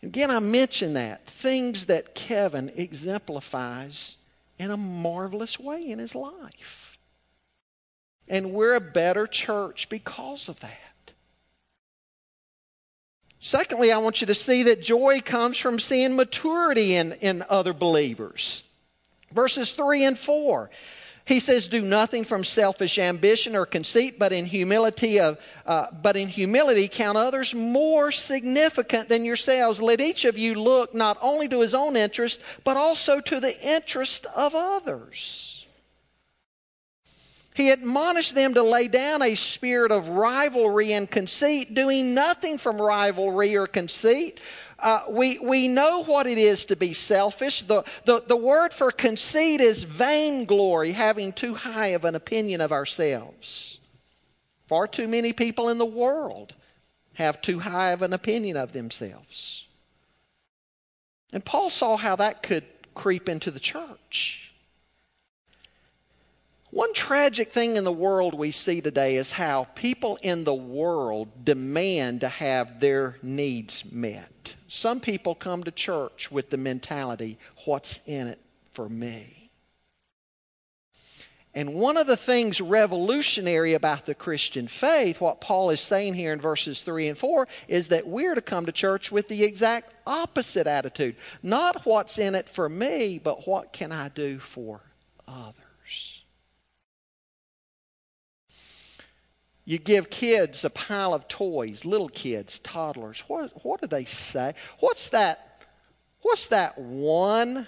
Again, 0.04 0.30
I 0.30 0.40
mention 0.40 0.96
that. 0.96 1.28
Things 1.28 1.86
that 1.86 2.14
Kevin 2.14 2.74
exemplifies 2.76 4.18
in 4.60 4.70
a 4.70 4.76
marvelous 4.76 5.58
way 5.58 5.90
in 5.90 5.98
his 5.98 6.14
life. 6.14 6.98
And 8.28 8.52
we're 8.52 8.76
a 8.76 8.82
better 8.82 9.28
church 9.28 9.88
because 9.88 10.50
of 10.50 10.60
that. 10.60 10.87
Secondly, 13.48 13.94
I 13.94 13.98
want 14.00 14.20
you 14.20 14.28
to 14.28 14.36
see 14.36 14.64
that 14.64 14.82
joy 14.82 15.22
comes 15.22 15.58
from 15.58 15.80
seeing 15.80 16.18
maturity 16.18 16.96
in, 16.96 17.14
in 17.14 17.46
other 17.48 17.72
believers. 17.72 18.62
Verses 19.32 19.72
3 19.72 20.04
and 20.04 20.20
4. 20.20 20.70
He 21.24 21.40
says, 21.40 21.70
"Do 21.70 21.82
nothing 21.82 22.26
from 22.26 22.44
selfish 22.44 23.00
ambition 23.00 23.56
or 23.56 23.66
conceit, 23.66 24.20
but 24.20 24.34
in 24.34 24.48
humility 24.48 25.22
of, 25.22 25.38
uh, 25.66 25.88
but 25.92 26.18
in 26.18 26.28
humility 26.28 26.90
count 26.90 27.18
others 27.18 27.54
more 27.54 28.12
significant 28.12 29.08
than 29.08 29.24
yourselves. 29.24 29.82
Let 29.82 30.02
each 30.02 30.26
of 30.26 30.38
you 30.38 30.56
look 30.56 30.94
not 30.94 31.18
only 31.22 31.48
to 31.48 31.62
his 31.62 31.74
own 31.74 31.96
interest, 31.96 32.42
but 32.66 32.76
also 32.76 33.22
to 33.22 33.40
the 33.40 33.58
interest 33.66 34.26
of 34.36 34.56
others." 34.56 35.57
He 37.58 37.72
admonished 37.72 38.36
them 38.36 38.54
to 38.54 38.62
lay 38.62 38.88
down 38.88 39.24
a 39.24 39.34
spirit 39.34 39.92
of 39.92 40.10
rivalry 40.10 40.94
and 40.94 41.10
conceit, 41.10 41.74
doing 41.74 42.14
nothing 42.14 42.60
from 42.60 42.80
rivalry 42.80 43.58
or 43.58 43.66
conceit. 43.66 44.40
Uh, 44.78 45.02
we, 45.10 45.40
we 45.40 45.68
know 45.68 46.04
what 46.04 46.28
it 46.28 46.38
is 46.38 46.66
to 46.66 46.76
be 46.76 46.94
selfish. 46.94 47.62
The, 47.62 47.84
the, 48.06 48.22
the 48.28 48.38
word 48.38 48.76
for 48.76 48.92
conceit 48.92 49.60
is 49.60 49.82
vainglory, 49.82 50.92
having 50.92 51.34
too 51.34 51.56
high 51.56 51.88
of 51.88 52.06
an 52.06 52.14
opinion 52.14 52.62
of 52.62 52.72
ourselves. 52.72 53.80
Far 54.68 54.86
too 54.86 55.08
many 55.08 55.34
people 55.34 55.70
in 55.70 55.80
the 55.80 55.86
world 55.86 56.54
have 57.16 57.42
too 57.42 57.58
high 57.58 57.90
of 57.90 58.04
an 58.04 58.14
opinion 58.14 58.56
of 58.56 58.72
themselves. 58.72 59.66
And 61.34 61.44
Paul 61.44 61.72
saw 61.72 61.98
how 61.98 62.18
that 62.18 62.44
could 62.44 62.66
creep 62.94 63.28
into 63.28 63.50
the 63.50 63.60
church. 63.60 64.47
One 66.70 66.94
tragic 66.94 67.54
thing 67.54 67.78
in 67.78 67.86
the 67.86 67.92
world 67.94 68.34
we 68.34 68.52
see 68.52 68.82
today 68.82 69.16
is 69.16 69.32
how 69.32 69.66
people 69.76 70.20
in 70.22 70.44
the 70.44 70.54
world 70.54 71.46
demand 71.46 72.22
to 72.22 72.28
have 72.28 72.82
their 72.82 73.18
needs 73.24 73.90
met. 73.90 74.56
Some 74.68 75.00
people 75.00 75.34
come 75.34 75.64
to 75.64 75.72
church 75.72 76.30
with 76.30 76.50
the 76.50 76.58
mentality, 76.58 77.38
what's 77.66 78.02
in 78.06 78.28
it 78.28 78.40
for 78.74 78.90
me? 78.90 79.50
And 81.56 81.74
one 81.74 81.96
of 81.98 82.06
the 82.06 82.18
things 82.18 82.60
revolutionary 82.60 83.74
about 83.74 84.06
the 84.06 84.14
Christian 84.14 84.68
faith, 84.68 85.22
what 85.22 85.42
Paul 85.42 85.72
is 85.72 85.82
saying 85.82 86.14
here 86.14 86.34
in 86.34 86.42
verses 86.42 86.82
3 86.82 87.08
and 87.08 87.18
4, 87.18 87.48
is 87.70 87.88
that 87.88 88.06
we're 88.06 88.36
to 88.36 88.42
come 88.42 88.66
to 88.66 88.72
church 88.72 89.12
with 89.12 89.30
the 89.30 89.44
exact 89.44 89.96
opposite 90.06 90.68
attitude. 90.68 91.16
Not 91.42 91.86
what's 91.86 92.20
in 92.20 92.36
it 92.36 92.48
for 92.48 92.68
me, 92.68 93.20
but 93.24 93.48
what 93.48 93.74
can 93.74 93.92
I 93.92 94.10
do 94.10 94.38
for 94.38 94.82
others? 95.28 95.67
You 99.68 99.78
give 99.80 100.10
kids 100.10 100.64
a 100.64 100.70
pile 100.70 101.14
of 101.14 101.28
toys, 101.28 101.84
little 101.84 102.08
kids, 102.08 102.58
toddlers. 102.60 103.26
What, 103.28 103.66
what 103.66 103.82
do 103.82 103.88
they 103.88 104.06
say? 104.06 104.54
What's 104.80 105.10
that? 105.10 105.66
What's 106.22 106.48
that 106.48 106.78
one 106.78 107.68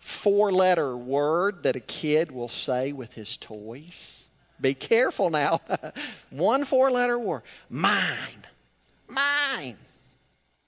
four 0.00 0.50
letter 0.50 0.96
word 0.96 1.62
that 1.62 1.76
a 1.76 1.80
kid 1.80 2.32
will 2.32 2.48
say 2.48 2.90
with 2.90 3.12
his 3.12 3.36
toys? 3.36 4.24
Be 4.60 4.74
careful 4.74 5.30
now. 5.30 5.60
one 6.30 6.64
four 6.64 6.90
letter 6.90 7.16
word. 7.16 7.42
Mine. 7.70 8.42
Mine. 9.08 9.76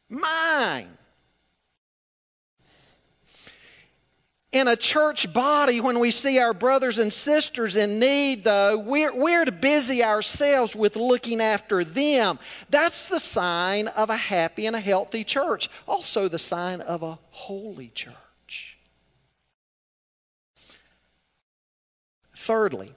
Mine. 0.09 0.97
In 4.51 4.67
a 4.67 4.77
church 4.77 5.31
body, 5.33 5.81
when 5.81 5.99
we 5.99 6.11
see 6.11 6.39
our 6.39 6.55
brothers 6.55 6.99
and 6.99 7.13
sisters 7.13 7.77
in 7.77 7.99
need, 7.99 8.45
though, 8.45 8.79
we're, 8.79 9.15
we're 9.15 9.45
to 9.45 9.53
busy 9.53 10.03
ourselves 10.03 10.75
with 10.75 10.97
looking 10.97 11.43
after 11.43 11.85
them. 11.85 12.39
That's 12.71 13.09
the 13.09 13.21
sign 13.21 13.89
of 13.89 14.09
a 14.09 14.17
happy 14.17 14.67
and 14.67 14.75
a 14.75 14.81
healthy 14.81 15.23
church, 15.23 15.69
also 15.87 16.29
the 16.29 16.39
sign 16.39 16.81
of 16.81 17.03
a 17.03 17.19
holy 17.31 17.89
church. 17.89 18.79
Thirdly, 22.35 22.93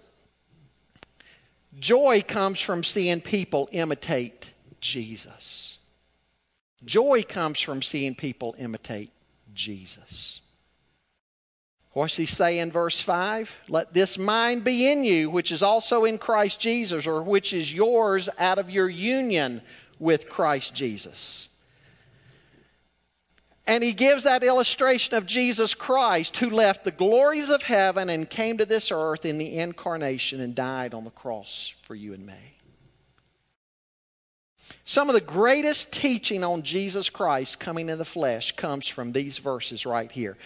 joy 1.78 2.24
comes 2.26 2.62
from 2.62 2.86
seeing 2.86 3.20
people 3.20 3.68
imitate 3.74 4.54
Jesus. 4.80 5.80
Joy 6.86 7.24
comes 7.24 7.60
from 7.60 7.82
seeing 7.82 8.16
people 8.16 8.56
imitate 8.58 9.12
Jesus. 9.54 10.41
What's 11.94 12.16
he 12.16 12.26
say 12.26 12.60
in 12.60 12.72
verse 12.72 13.02
5? 13.02 13.54
Let 13.68 13.94
this 13.94 14.18
mind 14.18 14.64
be 14.64 14.90
in 14.90 15.04
you, 15.04 15.30
which 15.30 15.52
is 15.52 15.62
also 15.62 16.06
in 16.06 16.18
Christ 16.18 16.60
Jesus, 16.60 17.06
or 17.06 17.22
which 17.22 17.52
is 17.52 17.74
yours 17.74 18.30
out 18.40 18.60
of 18.60 18.70
your 18.70 18.88
union 18.88 19.62
with 20.00 20.30
Christ 20.30 20.74
Jesus. 20.74 21.50
And 23.68 23.84
he 23.84 23.94
gives 23.94 24.24
that 24.24 24.44
illustration 24.44 25.16
of 25.16 25.26
Jesus 25.26 25.74
Christ, 25.74 26.38
who 26.38 26.50
left 26.50 26.84
the 26.84 26.92
glories 26.92 27.50
of 27.50 27.64
heaven 27.64 28.10
and 28.10 28.30
came 28.30 28.58
to 28.58 28.66
this 28.66 28.92
earth 28.92 29.26
in 29.26 29.38
the 29.38 29.60
incarnation 29.60 30.40
and 30.40 30.56
died 30.56 30.94
on 30.94 31.04
the 31.04 31.12
cross 31.12 31.74
for 31.84 31.94
you 31.94 32.14
and 32.14 32.26
me. 32.26 32.34
Some 34.84 35.10
of 35.10 35.14
the 35.14 35.22
greatest 35.22 35.92
teaching 35.92 36.44
on 36.44 36.64
Jesus 36.64 37.10
Christ 37.10 37.60
coming 37.60 37.90
in 37.90 37.98
the 37.98 38.06
flesh 38.06 38.56
comes 38.56 38.88
from 38.88 39.12
these 39.12 39.38
verses 39.38 39.86
right 39.86 40.12
here. 40.12 40.38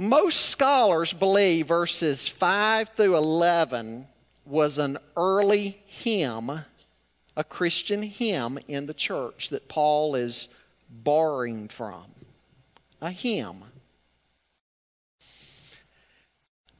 Most 0.00 0.46
scholars 0.46 1.12
believe 1.12 1.68
verses 1.68 2.26
5 2.26 2.88
through 2.88 3.18
11 3.18 4.06
was 4.46 4.78
an 4.78 4.96
early 5.14 5.82
hymn, 5.84 6.64
a 7.36 7.44
Christian 7.44 8.02
hymn 8.04 8.58
in 8.66 8.86
the 8.86 8.94
church 8.94 9.50
that 9.50 9.68
Paul 9.68 10.14
is 10.14 10.48
borrowing 10.88 11.68
from. 11.68 12.06
A 13.02 13.10
hymn. 13.10 13.64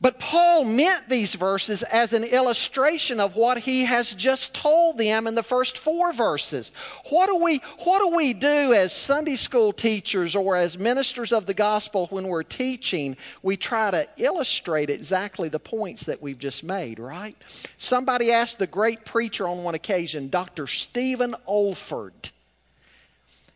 But 0.03 0.19
Paul 0.19 0.65
meant 0.65 1.11
these 1.11 1.35
verses 1.35 1.83
as 1.83 2.15
an 2.15 2.25
illustration 2.25 3.21
of 3.21 3.37
what 3.37 3.59
he 3.59 3.85
has 3.85 4.15
just 4.15 4.55
told 4.55 4.97
them 4.97 5.27
in 5.27 5.35
the 5.35 5.43
first 5.43 5.77
four 5.77 6.15
verses. 6.15 6.73
What 7.11 7.27
do 7.27 7.37
we, 7.37 7.61
what 7.81 7.99
do, 7.99 8.17
we 8.17 8.33
do 8.33 8.73
as 8.73 8.95
Sunday 8.95 9.37
school 9.37 9.75
teachers 9.75 10.35
or 10.35 10.57
as 10.57 10.79
ministers 10.79 11.33
of 11.33 11.45
the 11.45 11.53
gospel 11.53 12.07
when 12.07 12.29
we're 12.29 12.45
teaching? 12.45 13.19
We 13.43 13.59
try 13.59 13.91
to 13.91 14.09
illustrate 14.17 14.89
exactly 14.89 15.51
the 15.51 15.59
points 15.59 16.05
that 16.05 16.23
we've 16.23 16.41
just 16.41 16.65
made, 16.65 16.99
right? 16.99 17.37
Somebody 17.77 18.33
asked 18.33 18.59
the 18.59 18.67
great 18.67 19.05
preacher 19.05 19.47
on 19.47 19.65
one 19.65 19.75
occasion, 19.75 20.31
Dr. 20.31 20.67
Stephen 20.67 21.35
Olford 21.47 22.31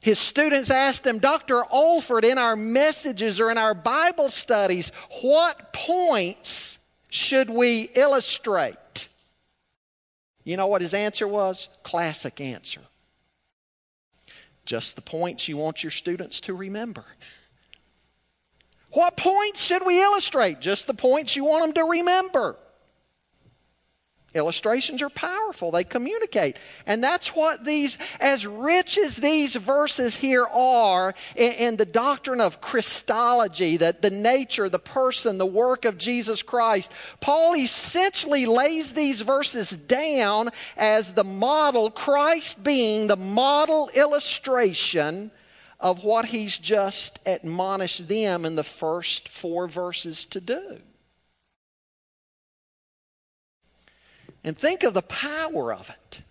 his 0.05 0.19
students 0.19 0.69
asked 0.69 1.07
him, 1.07 1.19
Dr. 1.19 1.63
Olford, 1.73 2.25
in 2.25 2.37
our 2.37 2.57
messages 2.57 3.41
or 3.41 3.51
in 3.51 3.57
our 3.57 3.73
Bible 3.73 4.29
studies, 4.29 4.93
what 5.23 5.73
points 5.73 6.77
should 7.09 7.49
we 7.49 7.89
illustrate? 7.95 9.09
You 10.45 10.59
know 10.59 10.67
what 10.67 10.83
his 10.83 10.93
answer 10.93 11.27
was? 11.27 11.71
Classic 11.85 12.39
answer. 12.39 12.83
Just 14.67 14.95
the 14.95 15.01
points 15.01 15.49
you 15.49 15.57
want 15.57 15.83
your 15.83 15.91
students 15.91 16.39
to 16.43 16.53
remember. 16.53 17.07
What 18.91 19.17
points 19.17 19.63
should 19.63 19.87
we 19.87 20.03
illustrate? 20.03 20.61
Just 20.61 20.87
the 20.87 20.93
points 20.93 21.35
you 21.35 21.45
want 21.45 21.65
them 21.65 21.73
to 21.83 21.91
remember. 21.91 22.57
Illustrations 24.35 25.01
are 25.01 25.11
powerful, 25.11 25.71
they 25.71 25.85
communicate. 25.85 26.57
And 26.87 27.03
that's 27.03 27.29
what 27.29 27.65
these, 27.65 27.99
as 28.19 28.45
rich 28.45 28.99
as 28.99 29.17
these 29.17 29.55
verses 29.55 30.17
here 30.17 30.45
are 30.45 31.15
in, 31.37 31.53
in, 31.53 31.77
the 31.77 31.85
doctrine 31.85 32.41
of 32.41 32.61
Christology, 32.61 33.77
that 33.77 34.03
the 34.03 34.11
nature, 34.11 34.69
the 34.69 34.81
person, 34.81 35.39
the 35.39 35.47
work 35.47 35.85
of 35.85 35.99
Jesus 35.99 36.43
Christ, 36.43 36.91
Paul 37.21 37.55
essentially 37.55 38.45
lays 38.45 38.93
these 38.93 39.21
verses 39.21 39.71
down 39.71 40.51
as 40.77 41.13
the 41.13 41.25
model, 41.25 41.91
Christ 41.91 42.61
being 42.61 43.07
the 43.07 43.17
model 43.17 43.89
illustration 43.95 45.31
of 45.79 46.03
what 46.03 46.25
he's 46.25 46.59
just 46.59 47.21
admonished 47.25 48.09
them 48.09 48.45
in 48.45 48.57
the 48.57 48.65
first 48.65 49.29
four 49.29 49.69
verses 49.69 50.25
to 50.27 50.41
do. 50.41 50.81
And 54.45 54.57
think 54.57 54.83
of 54.83 54.95
the 54.95 55.03
power 55.03 55.73
of 55.73 55.91
it. 55.91 56.23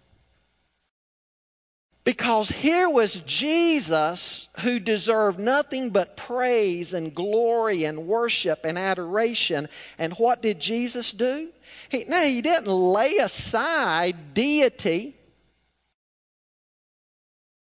Because 2.03 2.49
here 2.49 2.89
was 2.89 3.21
Jesus 3.25 4.49
who 4.59 4.79
deserved 4.79 5.39
nothing 5.39 5.89
but 5.89 6.17
praise 6.17 6.93
and 6.93 7.15
glory 7.15 7.85
and 7.85 8.07
worship 8.07 8.65
and 8.65 8.77
adoration. 8.77 9.69
And 9.97 10.13
what 10.13 10.41
did 10.41 10.59
Jesus 10.59 11.11
do? 11.11 11.47
He, 11.87 12.03
no, 12.03 12.21
he 12.25 12.41
didn't 12.41 12.67
lay 12.67 13.17
aside 13.17 14.33
deity. 14.33 15.15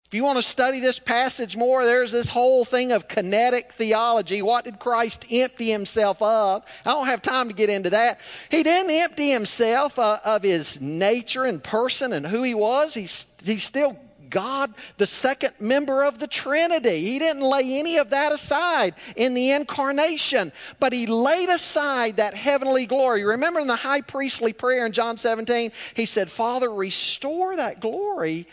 If 0.09 0.15
you 0.15 0.25
want 0.25 0.39
to 0.39 0.43
study 0.43 0.81
this 0.81 0.99
passage 0.99 1.55
more, 1.55 1.85
there's 1.85 2.11
this 2.11 2.31
whole 2.31 2.65
thing 2.65 2.93
of 2.93 3.09
kenotic 3.09 3.73
theology. 3.73 4.41
What 4.41 4.65
did 4.65 4.79
Christ 4.79 5.27
empty 5.31 5.71
himself 5.71 6.23
of? 6.23 6.65
I 6.87 6.93
don't 6.93 7.09
have 7.09 7.21
time 7.21 7.49
to 7.49 7.55
get 7.55 7.69
into 7.69 7.91
that. 7.91 8.19
He 8.51 8.63
didn't 8.63 8.91
empty 8.91 9.29
himself 9.29 9.99
uh, 9.99 10.19
of 10.25 10.45
his 10.45 10.81
nature 10.81 11.45
and 11.45 11.63
person 11.63 12.15
and 12.15 12.27
who 12.27 12.43
he 12.43 12.55
was. 12.55 12.95
He's, 12.95 13.27
he's 13.45 13.63
still 13.63 13.99
God, 14.31 14.73
the 14.97 15.07
second 15.07 15.53
member 15.61 16.03
of 16.03 16.19
the 16.19 16.27
Trinity. 16.27 17.05
He 17.05 17.19
didn't 17.19 17.43
lay 17.43 17.79
any 17.79 17.99
of 17.99 18.09
that 18.09 18.33
aside 18.33 18.95
in 19.15 19.35
the 19.35 19.51
incarnation, 19.51 20.53
but 20.81 20.95
he 20.95 21.07
laid 21.07 21.51
aside 21.51 22.17
that 22.17 22.33
heavenly 22.33 22.87
glory. 22.87 23.25
Remember 23.25 23.61
in 23.61 23.67
the 23.67 23.77
high 23.77 24.01
priestly 24.01 24.55
prayer 24.55 24.87
in 24.87 24.93
John 24.93 25.19
17, 25.19 25.71
he 25.93 26.07
said, 26.07 26.31
Father, 26.31 26.73
restore 26.73 27.57
that 27.57 27.81
glory 27.81 28.47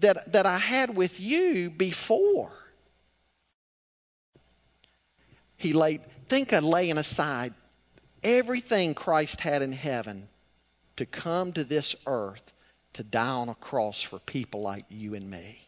that, 0.00 0.32
that 0.32 0.46
I 0.46 0.58
had 0.58 0.94
with 0.94 1.20
you 1.20 1.70
before. 1.70 2.52
He 5.56 5.72
laid, 5.72 6.02
think 6.28 6.52
of 6.52 6.64
laying 6.64 6.98
aside 6.98 7.54
everything 8.22 8.94
Christ 8.94 9.40
had 9.40 9.62
in 9.62 9.72
heaven 9.72 10.28
to 10.96 11.06
come 11.06 11.52
to 11.52 11.64
this 11.64 11.94
earth 12.06 12.52
to 12.94 13.02
die 13.02 13.26
on 13.26 13.48
a 13.48 13.54
cross 13.54 14.00
for 14.00 14.18
people 14.20 14.62
like 14.62 14.84
you 14.88 15.14
and 15.14 15.30
me. 15.30 15.66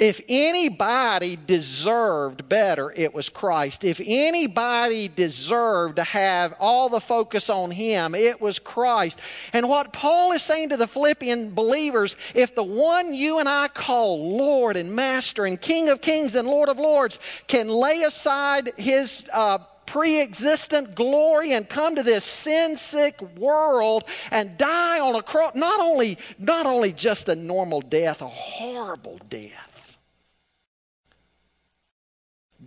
If 0.00 0.22
anybody 0.30 1.36
deserved 1.36 2.48
better, 2.48 2.90
it 2.90 3.12
was 3.12 3.28
Christ. 3.28 3.84
If 3.84 4.00
anybody 4.02 5.08
deserved 5.08 5.96
to 5.96 6.04
have 6.04 6.54
all 6.58 6.88
the 6.88 7.02
focus 7.02 7.50
on 7.50 7.70
Him, 7.70 8.14
it 8.14 8.40
was 8.40 8.58
Christ. 8.58 9.18
And 9.52 9.68
what 9.68 9.92
Paul 9.92 10.32
is 10.32 10.42
saying 10.42 10.70
to 10.70 10.78
the 10.78 10.86
Philippian 10.86 11.50
believers 11.54 12.16
if 12.34 12.54
the 12.54 12.64
one 12.64 13.12
you 13.12 13.40
and 13.40 13.48
I 13.48 13.68
call 13.68 14.38
Lord 14.38 14.78
and 14.78 14.96
Master 14.96 15.44
and 15.44 15.60
King 15.60 15.90
of 15.90 16.00
Kings 16.00 16.34
and 16.34 16.48
Lord 16.48 16.70
of 16.70 16.78
Lords 16.78 17.18
can 17.46 17.68
lay 17.68 18.00
aside 18.00 18.72
His 18.78 19.28
uh, 19.34 19.58
pre 19.84 20.18
existent 20.22 20.94
glory 20.94 21.52
and 21.52 21.68
come 21.68 21.94
to 21.96 22.02
this 22.02 22.24
sin 22.24 22.74
sick 22.78 23.20
world 23.36 24.04
and 24.30 24.56
die 24.56 24.98
on 24.98 25.14
a 25.14 25.22
cross. 25.22 25.54
Not 25.54 25.78
only, 25.78 26.16
not 26.38 26.64
only 26.64 26.94
just 26.94 27.28
a 27.28 27.36
normal 27.36 27.82
death, 27.82 28.22
a 28.22 28.28
horrible 28.28 29.20
death 29.28 29.69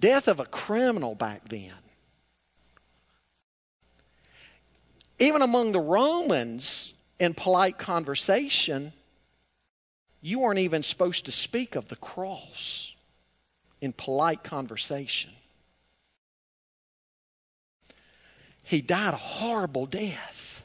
death 0.04 0.28
of 0.28 0.42
a 0.42 0.46
criminal 0.46 1.16
back 1.16 1.48
then. 1.48 1.72
Even 5.18 5.42
among 5.42 5.72
the 5.72 5.80
Romans, 5.80 6.92
in 7.20 7.34
polite 7.34 7.78
conversation, 7.78 8.92
you 10.22 10.39
weren't 10.39 10.60
even 10.60 10.84
supposed 10.84 11.24
to 11.28 11.32
speak 11.32 11.78
of 11.78 11.88
the 11.88 11.96
cross 11.96 12.94
in 13.80 13.94
polite 13.94 14.44
conversation. 14.44 15.32
He 18.62 18.82
died 18.82 19.13
a 19.13 19.18
horrible 19.18 19.86
death. 19.86 20.63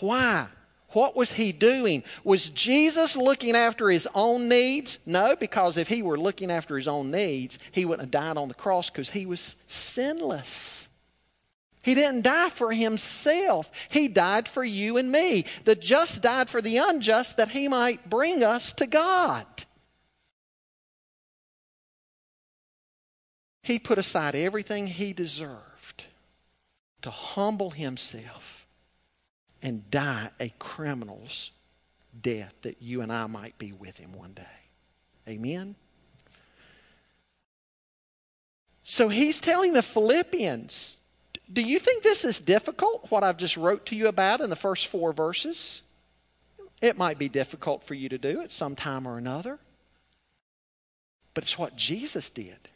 Why? 0.00 0.46
What 0.94 1.16
was 1.16 1.32
he 1.32 1.52
doing? 1.52 2.04
Was 2.22 2.48
Jesus 2.48 3.16
looking 3.16 3.56
after 3.56 3.90
his 3.90 4.08
own 4.14 4.48
needs? 4.48 4.98
No, 5.04 5.34
because 5.36 5.76
if 5.76 5.88
he 5.88 6.02
were 6.02 6.18
looking 6.18 6.50
after 6.50 6.76
his 6.76 6.88
own 6.88 7.10
needs, 7.10 7.58
he 7.72 7.84
wouldn't 7.84 8.02
have 8.02 8.22
died 8.22 8.36
on 8.36 8.48
the 8.48 8.54
cross 8.54 8.90
because 8.90 9.10
he 9.10 9.26
was 9.26 9.56
sinless. 9.66 10.88
He 11.82 11.94
didn't 11.94 12.22
die 12.22 12.48
for 12.48 12.72
himself. 12.72 13.70
He 13.90 14.08
died 14.08 14.48
for 14.48 14.64
you 14.64 14.96
and 14.96 15.10
me. 15.10 15.44
The 15.64 15.74
just 15.74 16.22
died 16.22 16.48
for 16.48 16.62
the 16.62 16.78
unjust 16.78 17.36
that 17.36 17.50
he 17.50 17.68
might 17.68 18.08
bring 18.08 18.42
us 18.42 18.72
to 18.74 18.86
God. 18.86 19.46
He 23.62 23.78
put 23.78 23.98
aside 23.98 24.34
everything 24.34 24.86
he 24.86 25.12
deserved 25.12 26.04
to 27.02 27.10
humble 27.10 27.70
himself 27.70 28.63
and 29.64 29.90
die 29.90 30.30
a 30.38 30.50
criminal's 30.60 31.50
death 32.22 32.54
that 32.62 32.80
you 32.80 33.00
and 33.00 33.10
I 33.10 33.26
might 33.26 33.58
be 33.58 33.72
with 33.72 33.96
him 33.96 34.12
one 34.12 34.34
day. 34.34 34.42
Amen? 35.26 35.74
So 38.84 39.08
he's 39.08 39.40
telling 39.40 39.72
the 39.72 39.82
Philippians, 39.82 40.98
do 41.50 41.62
you 41.62 41.78
think 41.78 42.02
this 42.02 42.24
is 42.24 42.38
difficult, 42.38 43.10
what 43.10 43.24
I've 43.24 43.38
just 43.38 43.56
wrote 43.56 43.86
to 43.86 43.96
you 43.96 44.08
about 44.08 44.42
in 44.42 44.50
the 44.50 44.56
first 44.56 44.86
four 44.88 45.14
verses? 45.14 45.80
It 46.82 46.98
might 46.98 47.18
be 47.18 47.30
difficult 47.30 47.82
for 47.82 47.94
you 47.94 48.10
to 48.10 48.18
do 48.18 48.42
at 48.42 48.52
some 48.52 48.76
time 48.76 49.08
or 49.08 49.16
another. 49.16 49.58
But 51.32 51.44
it's 51.44 51.58
what 51.58 51.74
Jesus 51.74 52.28
did. 52.28 52.68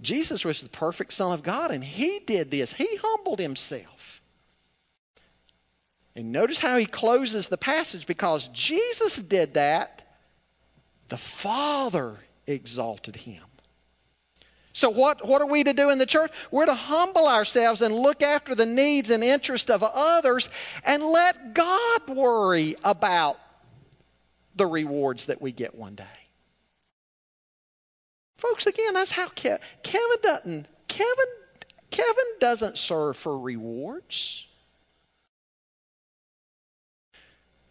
Jesus 0.00 0.44
was 0.44 0.62
the 0.62 0.68
perfect 0.68 1.12
Son 1.12 1.32
of 1.32 1.42
God, 1.42 1.72
and 1.72 1.82
he 1.82 2.20
did 2.20 2.50
this. 2.50 2.74
He 2.74 2.96
humbled 3.02 3.40
himself. 3.40 4.15
And 6.16 6.32
notice 6.32 6.58
how 6.58 6.78
he 6.78 6.86
closes 6.86 7.48
the 7.48 7.58
passage 7.58 8.06
because 8.06 8.48
Jesus 8.48 9.16
did 9.16 9.54
that, 9.54 10.02
the 11.08 11.18
Father 11.18 12.16
exalted 12.46 13.14
him. 13.16 13.42
So, 14.72 14.88
what, 14.90 15.26
what 15.26 15.42
are 15.42 15.46
we 15.46 15.62
to 15.64 15.74
do 15.74 15.90
in 15.90 15.98
the 15.98 16.06
church? 16.06 16.32
We're 16.50 16.66
to 16.66 16.74
humble 16.74 17.28
ourselves 17.28 17.82
and 17.82 17.94
look 17.94 18.22
after 18.22 18.54
the 18.54 18.66
needs 18.66 19.10
and 19.10 19.22
interests 19.22 19.70
of 19.70 19.82
others 19.82 20.48
and 20.84 21.02
let 21.02 21.54
God 21.54 22.08
worry 22.08 22.76
about 22.82 23.38
the 24.54 24.66
rewards 24.66 25.26
that 25.26 25.40
we 25.40 25.52
get 25.52 25.74
one 25.74 25.94
day. 25.94 26.04
Folks, 28.38 28.66
again, 28.66 28.94
that's 28.94 29.10
how 29.10 29.28
Kevin, 29.28 29.60
Kevin 29.82 30.18
doesn't. 30.22 30.66
Kevin, 30.88 31.26
Kevin 31.90 32.24
doesn't 32.40 32.78
serve 32.78 33.16
for 33.16 33.38
rewards. 33.38 34.46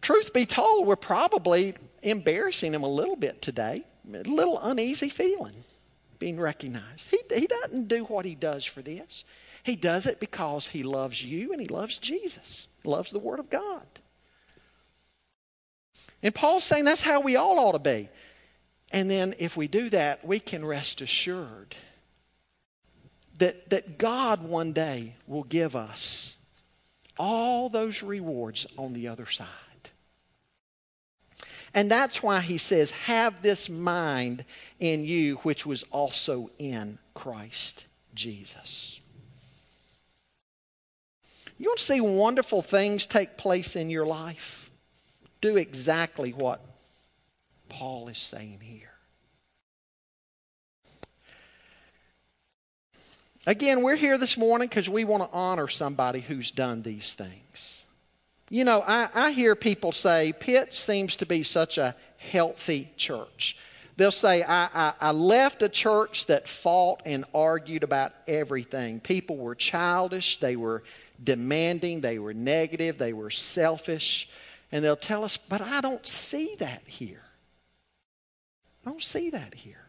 Truth 0.06 0.32
be 0.32 0.46
told, 0.46 0.86
we're 0.86 0.94
probably 0.94 1.74
embarrassing 2.00 2.72
him 2.72 2.84
a 2.84 2.88
little 2.88 3.16
bit 3.16 3.42
today. 3.42 3.84
A 4.14 4.18
little 4.18 4.56
uneasy 4.60 5.08
feeling 5.08 5.64
being 6.20 6.38
recognized. 6.38 7.10
He, 7.10 7.18
he 7.34 7.48
doesn't 7.48 7.88
do 7.88 8.04
what 8.04 8.24
he 8.24 8.36
does 8.36 8.64
for 8.64 8.82
this. 8.82 9.24
He 9.64 9.74
does 9.74 10.06
it 10.06 10.20
because 10.20 10.68
he 10.68 10.84
loves 10.84 11.24
you 11.24 11.50
and 11.50 11.60
he 11.60 11.66
loves 11.66 11.98
Jesus, 11.98 12.68
loves 12.84 13.10
the 13.10 13.18
Word 13.18 13.40
of 13.40 13.50
God. 13.50 13.82
And 16.22 16.32
Paul's 16.32 16.62
saying 16.62 16.84
that's 16.84 17.02
how 17.02 17.18
we 17.18 17.34
all 17.34 17.58
ought 17.58 17.72
to 17.72 17.80
be. 17.80 18.08
And 18.92 19.10
then 19.10 19.34
if 19.40 19.56
we 19.56 19.66
do 19.66 19.90
that, 19.90 20.24
we 20.24 20.38
can 20.38 20.64
rest 20.64 21.00
assured 21.00 21.74
that, 23.38 23.70
that 23.70 23.98
God 23.98 24.44
one 24.44 24.72
day 24.72 25.14
will 25.26 25.42
give 25.42 25.74
us 25.74 26.36
all 27.18 27.68
those 27.68 28.04
rewards 28.04 28.68
on 28.78 28.92
the 28.92 29.08
other 29.08 29.26
side. 29.26 29.48
And 31.76 31.90
that's 31.90 32.22
why 32.22 32.40
he 32.40 32.56
says, 32.56 32.90
Have 32.90 33.42
this 33.42 33.68
mind 33.68 34.46
in 34.80 35.04
you, 35.04 35.36
which 35.42 35.66
was 35.66 35.82
also 35.90 36.50
in 36.58 36.98
Christ 37.12 37.84
Jesus. 38.14 38.98
You 41.58 41.68
want 41.68 41.78
to 41.78 41.84
see 41.84 42.00
wonderful 42.00 42.62
things 42.62 43.04
take 43.06 43.36
place 43.36 43.76
in 43.76 43.90
your 43.90 44.06
life? 44.06 44.70
Do 45.42 45.58
exactly 45.58 46.32
what 46.32 46.64
Paul 47.68 48.08
is 48.08 48.18
saying 48.18 48.60
here. 48.62 48.90
Again, 53.46 53.82
we're 53.82 53.96
here 53.96 54.16
this 54.16 54.38
morning 54.38 54.68
because 54.68 54.88
we 54.88 55.04
want 55.04 55.22
to 55.22 55.28
honor 55.30 55.68
somebody 55.68 56.20
who's 56.20 56.50
done 56.50 56.82
these 56.82 57.12
things. 57.12 57.84
You 58.48 58.64
know, 58.64 58.82
I, 58.86 59.08
I 59.12 59.30
hear 59.32 59.56
people 59.56 59.92
say 59.92 60.32
Pitts 60.32 60.78
seems 60.78 61.16
to 61.16 61.26
be 61.26 61.42
such 61.42 61.78
a 61.78 61.96
healthy 62.16 62.90
church. 62.96 63.56
They'll 63.96 64.10
say, 64.10 64.42
I, 64.42 64.68
I, 64.72 64.92
I, 65.00 65.10
left 65.12 65.62
a 65.62 65.70
church 65.70 66.26
that 66.26 66.46
fought 66.46 67.00
and 67.06 67.24
argued 67.34 67.82
about 67.82 68.12
everything. 68.28 69.00
People 69.00 69.38
were 69.38 69.54
childish, 69.54 70.38
they 70.38 70.54
were 70.54 70.82
demanding, 71.22 72.02
they 72.02 72.18
were 72.18 72.34
negative, 72.34 72.98
they 72.98 73.14
were 73.14 73.30
selfish. 73.30 74.28
And 74.70 74.84
they'll 74.84 74.96
tell 74.96 75.24
us, 75.24 75.38
but 75.38 75.62
I 75.62 75.80
don't 75.80 76.06
see 76.06 76.56
that 76.58 76.82
here. 76.86 77.22
I 78.84 78.90
don't 78.90 79.02
see 79.02 79.30
that 79.30 79.54
here. 79.54 79.86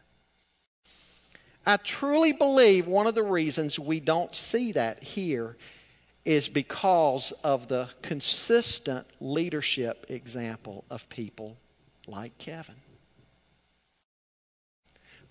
I 1.66 1.76
truly 1.76 2.32
believe 2.32 2.86
one 2.86 3.06
of 3.06 3.14
the 3.14 3.22
reasons 3.22 3.78
we 3.78 4.00
don't 4.00 4.34
see 4.34 4.72
that 4.72 5.02
here 5.02 5.56
is 6.28 6.46
because 6.46 7.32
of 7.42 7.68
the 7.68 7.88
consistent 8.02 9.06
leadership 9.18 10.04
example 10.10 10.84
of 10.90 11.08
people 11.08 11.56
like 12.06 12.36
Kevin. 12.36 12.74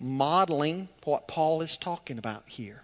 Modeling 0.00 0.88
what 1.04 1.28
Paul 1.28 1.62
is 1.62 1.78
talking 1.78 2.18
about 2.18 2.42
here. 2.46 2.82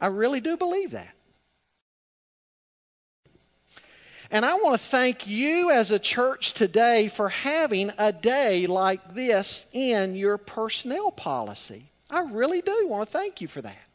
I 0.00 0.06
really 0.06 0.40
do 0.40 0.56
believe 0.56 0.92
that. 0.92 1.16
And 4.30 4.44
I 4.44 4.54
want 4.54 4.80
to 4.80 4.86
thank 4.86 5.26
you 5.26 5.72
as 5.72 5.90
a 5.90 5.98
church 5.98 6.54
today 6.54 7.08
for 7.08 7.28
having 7.28 7.90
a 7.98 8.12
day 8.12 8.68
like 8.68 9.14
this 9.14 9.66
in 9.72 10.14
your 10.14 10.38
personnel 10.38 11.10
policy. 11.10 11.90
I 12.08 12.20
really 12.20 12.60
do 12.60 12.86
want 12.86 13.08
to 13.08 13.12
thank 13.12 13.40
you 13.40 13.48
for 13.48 13.62
that. 13.62 13.85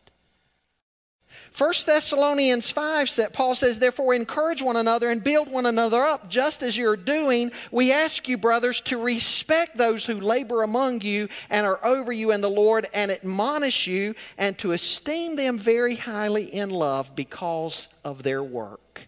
1 1.58 1.74
Thessalonians 1.86 2.70
5 2.70 3.10
said, 3.10 3.34
Paul 3.34 3.56
says, 3.56 3.80
Therefore, 3.80 4.14
encourage 4.14 4.62
one 4.62 4.78
another 4.78 5.10
and 5.10 5.24
build 5.24 5.52
one 5.52 5.66
another 5.66 6.02
up, 6.02 6.30
just 6.30 6.64
as 6.64 6.78
you're 6.78 6.96
doing. 6.96 7.52
We 7.72 7.92
ask 7.92 8.28
you, 8.28 8.38
brothers, 8.38 8.82
to 8.82 8.98
respect 8.98 9.78
those 9.78 10.06
who 10.06 10.20
labor 10.20 10.64
among 10.64 11.02
you 11.02 11.28
and 11.50 11.66
are 11.66 11.80
over 11.84 12.12
you 12.12 12.32
in 12.32 12.42
the 12.42 12.50
Lord 12.50 12.88
and 12.94 13.12
admonish 13.12 13.88
you, 13.88 14.16
and 14.38 14.58
to 14.60 14.72
esteem 14.72 15.36
them 15.36 15.58
very 15.58 15.96
highly 15.96 16.54
in 16.54 16.70
love 16.70 17.16
because 17.16 17.88
of 18.06 18.24
their 18.24 18.44
work. 18.44 19.08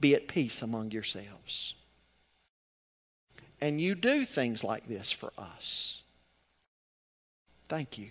Be 0.00 0.14
at 0.14 0.28
peace 0.28 0.62
among 0.62 0.90
yourselves. 0.90 1.74
And 3.60 3.80
you 3.80 3.94
do 3.94 4.24
things 4.24 4.62
like 4.62 4.86
this 4.86 5.10
for 5.10 5.32
us. 5.38 6.02
Thank 7.68 7.98
you. 7.98 8.10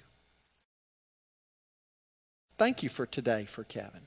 Thank 2.58 2.84
you 2.84 2.89
for 2.89 3.06
today 3.06 3.46
for 3.46 3.63
Kevin. 3.63 4.02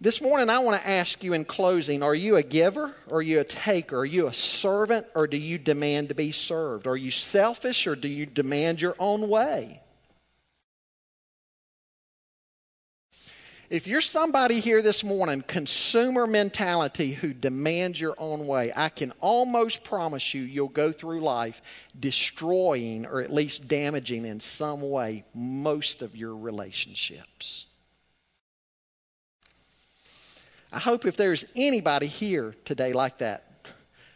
This 0.00 0.20
morning, 0.20 0.50
I 0.50 0.58
want 0.58 0.80
to 0.80 0.88
ask 0.88 1.22
you 1.22 1.34
in 1.34 1.44
closing 1.44 2.02
are 2.02 2.14
you 2.14 2.36
a 2.36 2.42
giver 2.42 2.94
or 3.08 3.18
are 3.18 3.22
you 3.22 3.40
a 3.40 3.44
taker? 3.44 3.98
Are 3.98 4.04
you 4.04 4.26
a 4.26 4.32
servant 4.32 5.06
or 5.14 5.26
do 5.26 5.36
you 5.36 5.58
demand 5.58 6.08
to 6.08 6.14
be 6.14 6.32
served? 6.32 6.86
Are 6.86 6.96
you 6.96 7.10
selfish 7.10 7.86
or 7.86 7.94
do 7.94 8.08
you 8.08 8.26
demand 8.26 8.80
your 8.80 8.96
own 8.98 9.28
way? 9.28 9.80
If 13.74 13.88
you're 13.88 14.00
somebody 14.00 14.60
here 14.60 14.82
this 14.82 15.02
morning, 15.02 15.42
consumer 15.42 16.28
mentality 16.28 17.10
who 17.10 17.32
demands 17.34 18.00
your 18.00 18.14
own 18.18 18.46
way, 18.46 18.72
I 18.72 18.88
can 18.88 19.10
almost 19.20 19.82
promise 19.82 20.32
you 20.32 20.42
you'll 20.42 20.68
go 20.68 20.92
through 20.92 21.18
life 21.18 21.60
destroying 21.98 23.04
or 23.04 23.20
at 23.20 23.32
least 23.32 23.66
damaging 23.66 24.26
in 24.26 24.38
some 24.38 24.80
way 24.80 25.24
most 25.34 26.02
of 26.02 26.14
your 26.14 26.36
relationships. 26.36 27.66
I 30.72 30.78
hope 30.78 31.04
if 31.04 31.16
there's 31.16 31.44
anybody 31.56 32.06
here 32.06 32.54
today 32.64 32.92
like 32.92 33.18
that, 33.18 33.42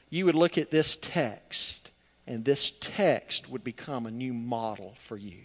you 0.09 0.25
would 0.27 0.37
look 0.37 0.57
at 0.57 0.71
this 0.71 0.95
text 0.95 1.91
and 2.29 2.45
this 2.45 2.75
text 2.79 3.51
would 3.51 3.65
become 3.65 4.07
a 4.07 4.13
new 4.13 4.33
model 4.33 4.95
for 5.01 5.17
you. 5.17 5.41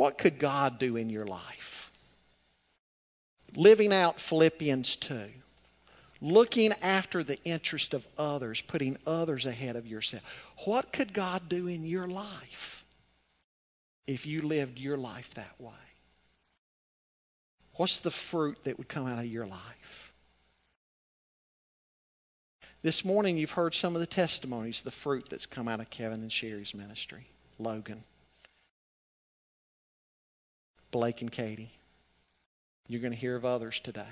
What 0.00 0.16
could 0.16 0.38
God 0.38 0.78
do 0.78 0.96
in 0.96 1.10
your 1.10 1.26
life? 1.26 1.92
Living 3.54 3.92
out 3.92 4.18
Philippians 4.18 4.96
2. 4.96 5.24
Looking 6.22 6.72
after 6.80 7.22
the 7.22 7.38
interest 7.44 7.92
of 7.92 8.06
others, 8.16 8.62
putting 8.62 8.96
others 9.06 9.44
ahead 9.44 9.76
of 9.76 9.86
yourself. 9.86 10.22
What 10.64 10.90
could 10.90 11.12
God 11.12 11.50
do 11.50 11.66
in 11.66 11.84
your 11.84 12.06
life 12.06 12.82
if 14.06 14.24
you 14.24 14.40
lived 14.40 14.78
your 14.78 14.96
life 14.96 15.34
that 15.34 15.60
way? 15.60 15.74
What's 17.74 18.00
the 18.00 18.10
fruit 18.10 18.56
that 18.64 18.78
would 18.78 18.88
come 18.88 19.06
out 19.06 19.18
of 19.18 19.26
your 19.26 19.46
life? 19.46 20.14
This 22.80 23.04
morning, 23.04 23.36
you've 23.36 23.50
heard 23.50 23.74
some 23.74 23.94
of 23.94 24.00
the 24.00 24.06
testimonies, 24.06 24.80
the 24.80 24.90
fruit 24.90 25.26
that's 25.28 25.44
come 25.44 25.68
out 25.68 25.80
of 25.80 25.90
Kevin 25.90 26.22
and 26.22 26.32
Sherry's 26.32 26.72
ministry. 26.74 27.26
Logan. 27.58 28.02
Blake 30.90 31.22
and 31.22 31.30
Katie. 31.30 31.72
You're 32.88 33.00
going 33.00 33.12
to 33.12 33.18
hear 33.18 33.36
of 33.36 33.44
others 33.44 33.80
today. 33.80 34.02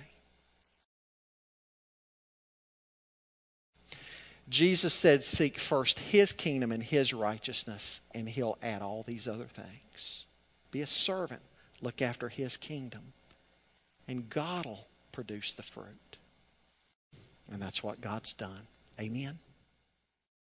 Jesus 4.49 4.95
said, 4.95 5.25
Seek 5.25 5.59
first 5.59 5.99
his 5.99 6.33
kingdom 6.33 6.73
and 6.73 6.83
his 6.83 7.12
righteousness, 7.12 8.01
and 8.14 8.29
he'll 8.29 8.59
add 8.62 8.83
all 8.83 9.05
these 9.07 9.29
other 9.29 9.45
things. 9.45 10.25
Be 10.71 10.81
a 10.81 10.87
servant, 10.87 11.43
look 11.83 12.01
after 12.01 12.29
his 12.29 12.57
kingdom, 12.57 13.12
and 14.07 14.31
God 14.31 14.64
will 14.64 14.87
produce 15.12 15.53
the 15.53 15.62
fruit. 15.62 16.17
And 17.51 17.61
that's 17.61 17.83
what 17.83 18.01
God's 18.01 18.33
done. 18.33 18.66
Amen. 19.01 19.39